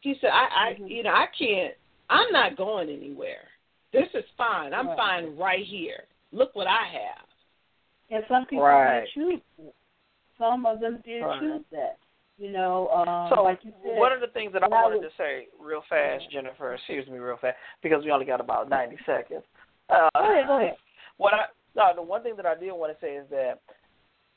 he 0.00 0.16
said, 0.20 0.30
I, 0.30 0.70
I, 0.70 0.74
Mhm. 0.74 0.90
you 0.90 1.02
know, 1.04 1.10
I 1.10 1.26
can't, 1.38 1.74
I'm 2.08 2.32
not 2.32 2.56
going 2.56 2.88
anywhere. 2.88 3.48
This 3.92 4.08
is 4.14 4.24
fine. 4.36 4.72
I'm 4.74 4.96
fine 4.96 5.36
right 5.36 5.64
here. 5.64 6.04
Look 6.32 6.54
what 6.54 6.66
I 6.66 6.86
have. 6.92 7.26
And 8.10 8.24
some 8.28 8.46
people 8.46 8.64
Right. 8.64 9.00
did 9.00 9.10
choose 9.14 9.40
it. 9.58 9.74
Some 10.38 10.66
of 10.66 10.80
them 10.80 11.02
did 11.04 11.22
Right. 11.22 11.40
choose 11.40 11.64
that. 11.72 11.98
You 12.38 12.50
know, 12.50 12.88
um, 12.88 13.28
So, 13.28 13.42
like 13.42 13.62
you 13.64 13.72
said, 13.84 13.98
one 13.98 14.12
of 14.12 14.20
the 14.20 14.28
things 14.28 14.52
that 14.54 14.64
I 14.64 14.68
wanted 14.68 15.02
was- 15.02 15.10
to 15.12 15.16
say 15.18 15.48
real 15.58 15.82
fast, 15.82 16.28
Jennifer, 16.30 16.72
excuse 16.72 17.06
me, 17.06 17.18
real 17.18 17.36
fast, 17.36 17.58
because 17.82 18.02
we 18.02 18.10
only 18.10 18.24
got 18.24 18.40
about 18.40 18.68
90 18.68 18.96
seconds. 19.04 19.44
Uh, 19.90 20.08
go 20.14 20.20
ahead, 20.20 20.46
go 20.46 20.56
ahead. 20.56 20.76
What 21.18 21.34
I 21.34 21.48
no, 21.74 21.92
the 21.94 22.02
one 22.02 22.22
thing 22.22 22.34
that 22.36 22.46
I 22.46 22.54
did 22.54 22.72
want 22.72 22.92
to 22.92 23.00
say 23.00 23.14
is 23.14 23.28
that 23.28 23.60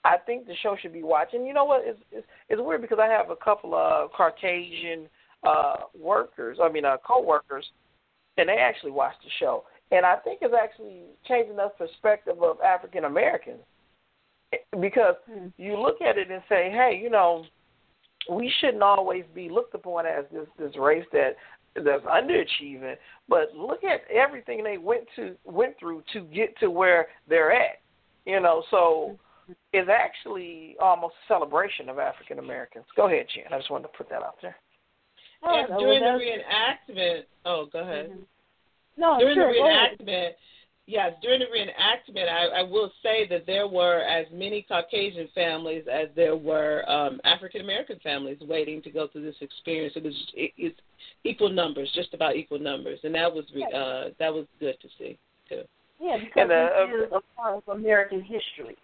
I 0.04 0.18
think 0.18 0.46
the 0.46 0.56
show 0.58 0.76
should 0.76 0.92
be 0.92 1.02
watching. 1.02 1.46
You 1.46 1.54
know 1.54 1.64
what? 1.64 1.86
It's 1.86 2.00
it's, 2.12 2.28
it's 2.50 2.62
weird 2.62 2.82
because 2.82 3.00
I 3.00 3.08
have 3.08 3.30
a 3.30 3.38
couple 3.38 3.74
of 3.74 4.12
Caucasian 4.12 5.10
uh 5.44 5.86
workers, 5.98 6.60
I 6.62 6.68
mean 6.70 6.84
uh 6.84 6.98
co-workers, 6.98 7.72
and 8.38 8.50
they 8.50 8.58
actually 8.58 8.92
watch 8.92 9.16
the 9.24 9.30
show, 9.40 9.64
and 9.94 10.06
I 10.06 10.16
think 10.18 10.40
it's 10.42 10.54
actually 10.60 11.04
changing 11.28 11.56
the 11.56 11.70
perspective 11.78 12.42
of 12.42 12.60
African 12.62 13.06
Americans 13.06 13.62
because 14.80 15.16
Hmm. 15.26 15.48
you 15.58 15.78
look 15.78 16.02
at 16.02 16.18
it 16.18 16.30
and 16.32 16.42
say, 16.50 16.70
hey, 16.72 17.00
you 17.02 17.10
know, 17.10 17.46
we 18.30 18.50
shouldn't 18.60 18.84
always 18.84 19.26
be 19.34 19.50
looked 19.50 19.76
upon 19.76 20.06
as 20.06 20.26
this 20.32 20.48
this 20.58 20.76
race 20.78 21.06
that 21.12 21.36
that's 21.76 22.04
underachieving, 22.06 22.98
but 23.28 23.54
look 23.56 23.84
at 23.84 24.02
everything 24.10 24.64
they 24.64 24.78
went 24.78 25.08
to 25.16 25.36
went 25.44 25.78
through 25.80 26.04
to 26.14 26.22
get 26.22 26.58
to 26.60 26.70
where 26.70 27.08
they're 27.28 27.52
at. 27.52 27.80
You 28.26 28.40
know, 28.40 28.64
so 28.72 29.18
it's 29.74 29.90
actually 29.90 30.78
almost 30.80 31.16
a 31.26 31.34
celebration 31.34 31.90
of 31.90 32.00
African 32.00 32.40
Americans. 32.40 32.86
Go 32.96 33.08
ahead, 33.08 33.28
Jen. 33.34 33.52
I 33.52 33.58
just 33.58 33.70
wanted 33.70 33.88
to 33.92 33.98
put 33.98 34.10
that 34.10 34.24
out 34.24 34.38
there. 34.42 34.56
And 35.44 35.74
Oh, 35.74 35.80
during 35.80 36.00
the 36.00 36.06
reenactment, 36.24 37.26
oh, 37.46 37.66
go 37.66 37.80
ahead. 37.80 38.12
Mhm. 38.12 38.26
No, 38.98 39.18
during 39.20 39.36
sure, 39.36 39.54
the 39.54 39.60
reenactment, 39.60 40.30
yes, 40.86 41.14
during 41.22 41.40
the 41.40 41.46
reenactment, 41.46 42.30
I, 42.30 42.60
I 42.60 42.64
will 42.64 42.92
say 43.02 43.28
that 43.28 43.46
there 43.46 43.68
were 43.68 44.02
as 44.02 44.26
many 44.32 44.66
Caucasian 44.68 45.28
families 45.34 45.86
as 45.92 46.10
there 46.16 46.36
were 46.36 46.88
um, 46.90 47.20
African 47.24 47.62
American 47.62 48.00
families 48.04 48.38
waiting 48.42 48.82
to 48.84 48.92
go 48.92 49.08
through 49.08 49.24
this 49.24 49.36
experience. 49.42 49.94
It 49.96 50.04
was 50.04 50.14
it, 50.36 50.52
it's 50.58 50.80
equal 51.24 51.50
numbers, 51.50 51.92
just 51.96 52.14
about 52.14 52.36
equal 52.36 52.60
numbers, 52.60 53.00
and 53.04 53.16
that 53.16 53.34
was 53.34 53.46
re- 53.56 53.64
uh, 53.64 54.14
that 54.20 54.34
was 54.34 54.46
good 54.60 54.76
to 54.82 54.88
see 54.98 55.18
too. 55.50 55.64
Yeah, 56.00 56.18
because 56.18 56.42
And, 56.44 56.52
uh, 56.52 56.70
this 56.88 57.08
is 57.08 57.14
a 57.14 57.40
part 57.40 57.64
of 57.66 57.76
American 57.76 58.22
history. 58.22 58.78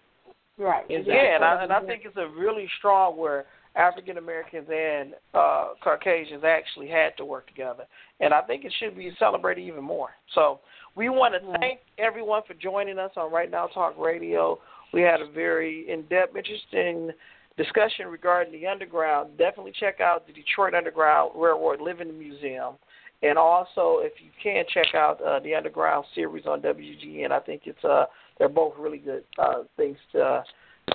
Right. 0.57 0.85
Exactly. 0.89 1.13
Yeah, 1.13 1.35
and 1.35 1.43
I 1.43 1.63
and 1.63 1.71
I 1.71 1.81
think 1.85 2.03
it's 2.05 2.17
a 2.17 2.27
really 2.27 2.67
strong 2.77 3.17
where 3.17 3.45
African 3.75 4.17
Americans 4.17 4.67
and 4.73 5.13
uh, 5.33 5.69
Caucasians 5.83 6.43
actually 6.43 6.87
had 6.87 7.15
to 7.17 7.25
work 7.25 7.47
together, 7.47 7.85
and 8.19 8.33
I 8.33 8.41
think 8.41 8.65
it 8.65 8.73
should 8.79 8.97
be 8.97 9.11
celebrated 9.19 9.61
even 9.61 9.83
more. 9.83 10.09
So 10.33 10.59
we 10.95 11.09
want 11.09 11.33
to 11.35 11.59
thank 11.59 11.79
everyone 11.97 12.41
for 12.47 12.55
joining 12.55 12.97
us 12.97 13.11
on 13.15 13.31
Right 13.31 13.49
Now 13.49 13.67
Talk 13.67 13.97
Radio. 13.97 14.59
We 14.91 15.01
had 15.01 15.21
a 15.21 15.29
very 15.31 15.89
in-depth, 15.89 16.35
interesting 16.35 17.11
discussion 17.57 18.07
regarding 18.07 18.53
the 18.53 18.65
underground. 18.65 19.37
Definitely 19.37 19.73
check 19.79 19.99
out 19.99 20.25
the 20.25 20.33
Detroit 20.33 20.73
Underground 20.73 21.31
Railroad 21.35 21.79
Living 21.79 22.17
Museum. 22.17 22.75
And 23.21 23.37
also, 23.37 23.99
if 23.99 24.13
you 24.23 24.31
can 24.41 24.63
check 24.73 24.95
out 24.95 25.21
uh, 25.21 25.39
the 25.41 25.53
Underground 25.53 26.05
series 26.15 26.45
on 26.45 26.61
WGN, 26.61 27.31
I 27.31 27.39
think 27.41 27.63
it's 27.65 27.83
uh, 27.83 28.05
they're 28.37 28.47
both 28.47 28.73
really 28.79 28.97
good 28.97 29.25
uh, 29.37 29.63
things 29.75 29.97
to 30.13 30.43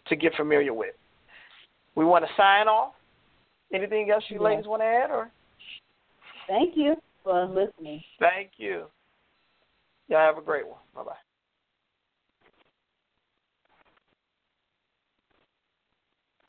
to 0.06 0.16
get 0.16 0.34
familiar 0.34 0.72
with. 0.72 0.94
We 1.94 2.04
want 2.04 2.24
to 2.24 2.30
sign 2.36 2.68
off. 2.68 2.92
Anything 3.72 4.10
else 4.10 4.24
you 4.28 4.40
ladies 4.40 4.66
want 4.66 4.82
to 4.82 4.86
add, 4.86 5.10
or? 5.10 5.30
Thank 6.46 6.76
you 6.76 6.94
for 7.22 7.46
listening. 7.46 8.02
Thank 8.20 8.50
you. 8.56 8.86
Y'all 10.08 10.18
have 10.18 10.38
a 10.38 10.42
great 10.42 10.66
one. 10.66 10.78
Bye 10.94 11.04
bye. 11.04 11.12